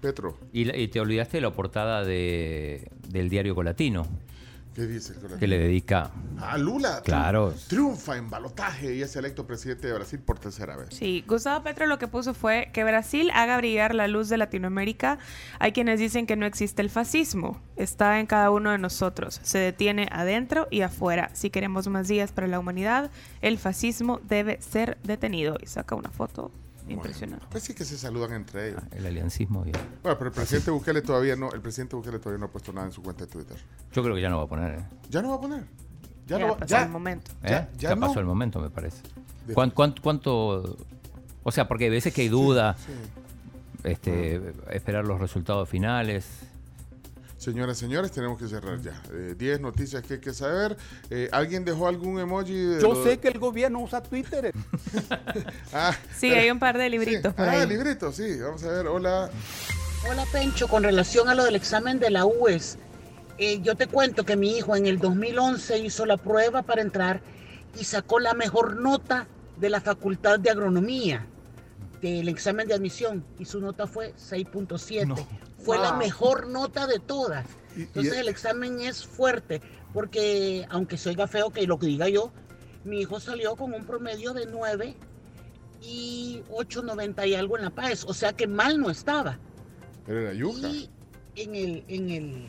Petro, 0.01 0.37
Y, 0.53 0.65
la- 0.65 0.77
y 0.77 0.87
te 0.89 0.99
olvidaste 0.99 1.37
de 1.37 1.41
la 1.41 1.51
portada 1.51 2.03
de, 2.05 2.89
del 3.09 3.29
diario 3.29 3.55
Colatino, 3.55 4.05
¿qué 4.77 4.85
dice 4.85 5.13
el 5.13 5.39
que 5.39 5.47
le 5.47 5.57
dedica... 5.57 6.11
Ah, 6.39 6.55
Lula. 6.55 7.01
Claro. 7.03 7.51
Triunfa 7.67 8.15
en 8.15 8.29
balotaje 8.29 8.93
y 8.93 9.01
es 9.01 9.15
electo 9.15 9.47
presidente 9.47 9.87
de 9.87 9.93
Brasil 9.93 10.19
por 10.19 10.37
tercera 10.37 10.75
vez. 10.75 10.89
Sí, 10.91 11.25
Gustavo 11.27 11.63
Petro 11.63 11.87
lo 11.87 11.97
que 11.97 12.07
puso 12.07 12.35
fue 12.35 12.69
que 12.73 12.83
Brasil 12.83 13.31
haga 13.33 13.57
brillar 13.57 13.95
la 13.95 14.07
luz 14.07 14.29
de 14.29 14.37
Latinoamérica. 14.37 15.17
Hay 15.57 15.71
quienes 15.71 15.99
dicen 15.99 16.27
que 16.27 16.35
no 16.35 16.45
existe 16.45 16.83
el 16.83 16.91
fascismo, 16.91 17.59
está 17.75 18.19
en 18.19 18.27
cada 18.27 18.51
uno 18.51 18.69
de 18.69 18.77
nosotros, 18.77 19.39
se 19.41 19.57
detiene 19.57 20.09
adentro 20.11 20.67
y 20.69 20.81
afuera. 20.81 21.31
Si 21.33 21.49
queremos 21.49 21.87
más 21.87 22.07
días 22.07 22.31
para 22.31 22.45
la 22.45 22.59
humanidad, 22.59 23.09
el 23.41 23.57
fascismo 23.57 24.21
debe 24.27 24.61
ser 24.61 24.99
detenido. 25.01 25.57
Y 25.59 25.65
saca 25.65 25.95
una 25.95 26.11
foto 26.11 26.51
impresionante. 26.89 27.45
Pues 27.49 27.63
sí 27.63 27.73
que 27.73 27.85
se 27.85 27.97
saludan 27.97 28.33
entre 28.33 28.69
ellos. 28.69 28.81
El 28.91 29.05
aliancismo. 29.05 29.65
y- 29.65 29.71
Bueno, 30.03 30.17
pero 30.17 30.25
el 30.27 30.31
presidente 30.31 30.71
Bukele 30.71 31.01
todavía 31.01 31.35
no, 31.35 31.51
el 31.51 31.61
presidente 31.61 31.95
Bukele 31.95 32.19
todavía 32.19 32.39
no 32.39 32.45
ha 32.45 32.51
puesto 32.51 32.71
nada 32.73 32.87
en 32.87 32.93
su 32.93 33.01
cuenta 33.01 33.25
de 33.25 33.31
Twitter. 33.31 33.57
Yo 33.93 34.03
creo 34.03 34.15
que 34.15 34.21
ya 34.21 34.29
no 34.29 34.37
va 34.37 34.43
a 34.43 34.47
poner. 34.47 34.79
¿eh? 34.79 34.83
Ya 35.09 35.21
no 35.21 35.29
va 35.29 35.35
a 35.35 35.41
poner. 35.41 35.63
Ya, 36.27 36.37
Ya 36.37 36.39
no 36.45 36.51
va, 36.53 36.57
pasó 36.57 36.69
ya, 36.75 36.83
el 36.83 36.89
momento. 36.89 37.31
¿Eh? 37.43 37.49
Ya- 37.49 37.69
Ya, 37.77 37.89
ya 37.89 37.95
no. 37.95 38.07
pasó 38.07 38.19
el 38.19 38.25
momento, 38.25 38.59
me 38.59 38.69
parece. 38.69 39.01
De- 39.45 39.53
¿Cuán- 39.53 39.71
cuán- 39.71 39.95
¿Cuánto, 40.01 40.77
O 41.43 41.51
sea, 41.51 41.67
porque 41.67 41.85
hay 41.85 41.89
veces 41.89 42.13
que 42.13 42.21
hay 42.23 42.27
duda, 42.29 42.75
Sí. 42.77 42.91
este, 43.85 44.41
esperar 44.71 45.05
los 45.05 45.19
resultados 45.21 45.69
finales. 45.69 46.25
Señoras 47.37 47.77
y 47.77 47.79
señores, 47.81 48.11
tenemos 48.11 48.39
que 48.39 48.47
cerrar 48.47 48.81
ya. 48.81 48.99
10 49.37 49.61
noticias 49.61 50.01
que 50.03 50.15
hay 50.15 50.19
que 50.19 50.33
saber. 50.33 50.75
Eh, 51.11 51.29
¿Alguien 51.31 51.63
dejó 51.63 51.87
algún 51.87 52.19
emoji? 52.19 52.53
de 52.53 52.81
Yo 52.81 52.93
lo- 52.93 53.03
sé 53.03 53.19
que 53.19 53.27
el 53.27 53.37
gobierno 53.37 53.79
usa 53.79 54.01
Twitter. 54.01 54.51
Ah, 55.73 55.95
Sí, 56.17 56.31
hay 56.31 56.49
un 56.49 56.57
par 56.59 56.77
de 56.77 56.89
libritos 56.89 57.31
sí. 57.31 57.37
por 57.37 57.47
Ah, 57.47 57.61
ahí. 57.61 57.67
libritos, 57.67 58.15
sí. 58.15 58.39
Vamos 58.39 58.63
a 58.63 58.69
ver. 58.69 58.87
Hola. 58.87 59.29
Hola 60.09 60.25
Pencho, 60.31 60.67
con 60.67 60.83
relación 60.83 61.29
a 61.29 61.35
lo 61.35 61.43
del 61.43 61.55
examen 61.55 61.99
de 61.99 62.09
la 62.09 62.25
UES, 62.25 62.77
eh, 63.37 63.59
yo 63.61 63.75
te 63.75 63.87
cuento 63.87 64.25
que 64.25 64.35
mi 64.35 64.57
hijo 64.57 64.75
en 64.75 64.85
el 64.87 64.97
2011 64.99 65.77
hizo 65.79 66.05
la 66.05 66.17
prueba 66.17 66.63
para 66.63 66.81
entrar 66.81 67.21
y 67.79 67.83
sacó 67.83 68.19
la 68.19 68.33
mejor 68.33 68.77
nota 68.77 69.27
de 69.57 69.69
la 69.69 69.81
Facultad 69.81 70.39
de 70.39 70.49
Agronomía 70.49 71.25
del 72.01 72.27
examen 72.29 72.67
de 72.67 72.73
admisión 72.75 73.25
y 73.39 73.45
su 73.45 73.59
nota 73.59 73.87
fue 73.87 74.13
6.7. 74.15 75.25
Fue 75.59 75.77
la 75.79 75.93
mejor 75.93 76.47
nota 76.47 76.85
de 76.87 76.99
todas. 76.99 77.45
Y- 77.75 77.79
y- 77.79 77.83
Entonces 77.83 78.13
el 78.17 78.27
examen 78.29 78.79
es 78.81 79.05
fuerte 79.05 79.61
porque 79.93 80.65
aunque 80.69 80.97
se 80.97 81.09
oiga 81.09 81.27
feo 81.27 81.49
que 81.49 81.65
lo 81.65 81.79
que 81.79 81.87
diga 81.87 82.07
yo, 82.09 82.31
mi 82.83 83.01
hijo 83.01 83.19
salió 83.19 83.55
con 83.55 83.73
un 83.73 83.83
promedio 83.85 84.33
de 84.33 84.45
9 84.45 84.95
y 85.81 86.41
8.90 86.49 87.27
y 87.27 87.35
algo 87.35 87.57
en 87.57 87.63
la 87.65 87.69
PAES, 87.71 88.05
o 88.05 88.13
sea 88.13 88.33
que 88.33 88.47
mal 88.47 88.79
no 88.79 88.89
estaba. 88.89 89.39
Pero 90.05 90.21
era 90.21 90.33
yuca. 90.33 90.69
Y 90.69 90.89
en 91.35 91.55
el, 91.55 91.83
en 91.87 92.09
el, 92.09 92.47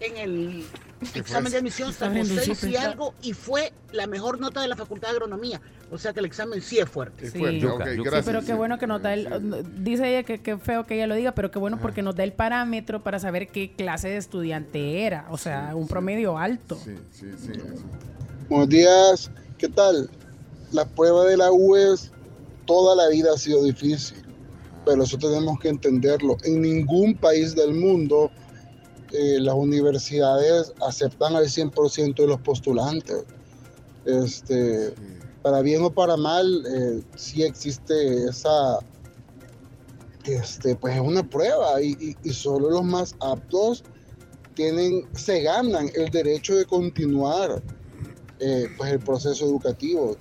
en 0.00 0.16
el 0.16 0.66
¿Qué 1.12 1.18
examen 1.20 1.52
de 1.52 1.58
admisión 1.58 1.92
sacó 1.92 2.06
abriendo 2.06 2.34
el 2.34 2.40
6 2.40 2.64
y 2.64 2.76
algo 2.76 3.14
y 3.22 3.32
fue 3.32 3.72
la 3.92 4.06
mejor 4.06 4.40
nota 4.40 4.60
de 4.60 4.68
la 4.68 4.76
Facultad 4.76 5.08
de 5.08 5.12
Agronomía. 5.14 5.60
O 5.94 5.98
sea 5.98 6.12
que 6.12 6.18
el 6.18 6.26
examen 6.26 6.60
sí 6.60 6.78
es 6.78 6.88
fuerte. 6.88 7.26
Es 7.26 7.32
Sí. 7.32 7.38
fuerte. 7.38 7.60
Yuca, 7.60 7.74
ok, 7.74 7.80
yuca. 7.92 8.10
gracias. 8.10 8.24
Sí, 8.24 8.30
pero 8.30 8.40
qué 8.40 8.46
sí. 8.46 8.52
bueno 8.54 8.78
que 8.78 8.86
nos 8.88 9.00
da 9.00 9.14
el... 9.14 9.64
Dice 9.84 10.08
ella 10.08 10.24
que 10.24 10.42
qué 10.42 10.58
feo 10.58 10.84
que 10.84 10.94
ella 10.96 11.06
lo 11.06 11.14
diga, 11.14 11.32
pero 11.32 11.52
qué 11.52 11.58
bueno 11.60 11.78
porque 11.80 12.02
nos 12.02 12.16
da 12.16 12.24
el 12.24 12.32
parámetro 12.32 13.02
para 13.04 13.20
saber 13.20 13.48
qué 13.48 13.72
clase 13.76 14.08
de 14.08 14.16
estudiante 14.16 15.04
era. 15.06 15.26
O 15.30 15.38
sea, 15.38 15.70
un 15.76 15.86
promedio 15.86 16.36
alto. 16.36 16.76
Sí, 16.84 16.96
sí, 17.12 17.26
sí. 17.38 17.52
sí. 17.54 17.60
Buenos 18.48 18.68
días, 18.68 19.30
¿qué 19.56 19.68
tal? 19.68 20.10
La 20.72 20.84
prueba 20.84 21.24
de 21.26 21.36
la 21.36 21.52
UES 21.52 22.10
toda 22.66 22.96
la 22.96 23.08
vida 23.08 23.32
ha 23.32 23.38
sido 23.38 23.62
difícil, 23.62 24.16
pero 24.84 25.04
eso 25.04 25.16
tenemos 25.16 25.60
que 25.60 25.68
entenderlo. 25.68 26.36
En 26.42 26.60
ningún 26.60 27.14
país 27.14 27.54
del 27.54 27.72
mundo 27.74 28.30
eh, 29.12 29.38
las 29.38 29.54
universidades 29.54 30.72
aceptan 30.84 31.36
al 31.36 31.44
100% 31.44 32.16
de 32.16 32.26
los 32.26 32.40
postulantes. 32.40 33.24
Este, 34.04 34.88
Sí. 34.88 34.94
Para 35.44 35.60
bien 35.60 35.82
o 35.84 35.90
para 35.92 36.16
mal, 36.16 36.64
eh, 36.66 37.02
sí 37.16 37.42
existe 37.42 38.24
esa, 38.24 38.78
este, 40.24 40.74
pues 40.74 40.94
es 40.94 41.02
una 41.02 41.22
prueba 41.22 41.82
y, 41.82 41.90
y- 42.00 42.16
y 42.24 42.32
solo 42.32 42.70
los 42.70 42.82
más 42.82 43.14
aptos 43.20 43.84
tienen, 44.54 45.06
se 45.14 45.42
ganan 45.42 45.90
el 45.94 46.10
derecho 46.10 46.56
de 46.56 46.64
continuar 46.64 47.62
eh, 48.40 48.68
pues 48.78 48.90
el 48.92 49.00
proceso 49.00 49.44
educativo. 49.44 50.16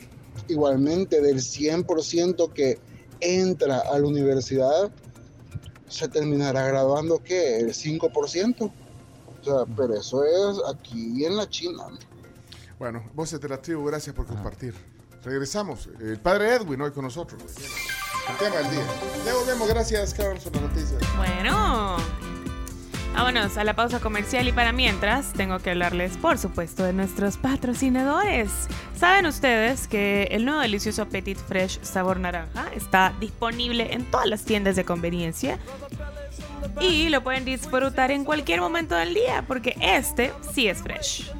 Igualmente 0.50 1.22
del 1.22 1.38
100% 1.40 2.52
que 2.52 2.80
entra 3.22 3.80
a 3.80 3.98
la 3.98 4.06
universidad, 4.06 4.92
se 5.88 6.10
terminará 6.10 6.68
graduando 6.68 7.20
¿qué? 7.24 7.60
El 7.60 7.74
5%. 7.74 8.64
O 9.42 9.44
sea, 9.44 9.66
pero 9.78 9.94
eso 9.94 10.24
es 10.26 10.58
aquí 10.68 11.24
en 11.26 11.38
la 11.38 11.48
China. 11.50 11.84
Bueno, 12.78 13.10
voces 13.14 13.40
de 13.40 13.48
la 13.48 13.62
tribu, 13.62 13.86
gracias 13.86 14.14
por 14.14 14.26
compartir. 14.26 14.74
Regresamos. 15.24 15.90
El 16.00 16.20
padre 16.20 16.56
Edwin 16.56 16.82
hoy 16.82 16.92
con 16.92 17.04
nosotros. 17.04 17.42
El 18.30 18.38
tema 18.38 18.58
del 18.58 18.72
día. 18.72 18.86
Ya 19.26 19.34
volvemos. 19.34 19.68
Gracias, 19.68 20.14
Carlos, 20.14 20.44
por 20.44 20.54
las 20.54 20.62
noticias. 20.64 21.02
Bueno. 21.18 21.98
Vámonos 23.14 23.58
a 23.58 23.64
la 23.64 23.76
pausa 23.76 24.00
comercial 24.00 24.48
y 24.48 24.52
para 24.52 24.72
mientras 24.72 25.34
tengo 25.34 25.60
que 25.60 25.70
hablarles, 25.70 26.18
por 26.18 26.40
supuesto, 26.40 26.84
de 26.84 26.94
nuestros 26.94 27.38
patrocinadores. 27.38 28.50
¿Saben 28.98 29.28
ustedes 29.28 29.88
que 29.88 30.24
el 30.32 30.46
nuevo 30.46 30.62
delicioso 30.62 31.08
Petit 31.08 31.38
Fresh 31.38 31.80
sabor 31.84 32.20
naranja 32.20 32.66
está 32.74 33.14
disponible 33.20 33.94
en 33.94 34.10
todas 34.10 34.26
las 34.26 34.44
tiendas 34.44 34.76
de 34.76 34.84
conveniencia? 34.84 35.60
Y 36.82 37.10
lo 37.10 37.24
pueden 37.24 37.46
disfrutar 37.46 38.10
en 38.10 38.26
cualquier 38.26 38.62
momento 38.62 38.96
del 38.96 39.14
día 39.14 39.46
porque 39.48 39.76
este 39.80 40.34
sí 40.54 40.68
es 40.68 40.82
fresh. 40.82 41.32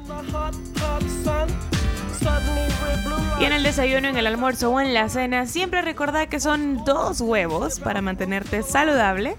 Y 3.40 3.44
en 3.44 3.52
el 3.52 3.62
desayuno, 3.62 4.08
en 4.08 4.16
el 4.16 4.26
almuerzo 4.26 4.70
o 4.70 4.80
en 4.80 4.94
la 4.94 5.08
cena, 5.08 5.46
siempre 5.46 5.82
recordad 5.82 6.28
que 6.28 6.40
son 6.40 6.84
dos 6.84 7.20
huevos 7.20 7.80
para 7.80 8.00
mantenerte 8.00 8.62
saludable, 8.62 9.36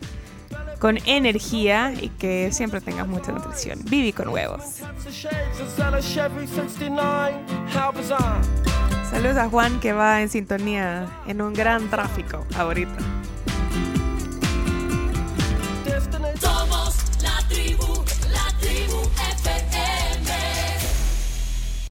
con 0.80 1.00
energía 1.06 1.94
y 2.00 2.10
que 2.10 2.52
siempre 2.52 2.82
tengas 2.82 3.08
mucha 3.08 3.32
nutrición. 3.32 3.80
Vivi 3.86 4.14
con 4.14 4.28
huevos. 4.30 4.62
Saludos 9.10 9.38
a 9.38 9.50
Juan 9.50 9.80
que 9.80 9.94
va 9.94 10.22
en 10.22 10.30
sintonía 10.30 11.08
en 11.26 11.42
un 11.42 11.54
gran 11.54 11.90
tráfico 11.90 12.46
ahorita. 12.56 12.98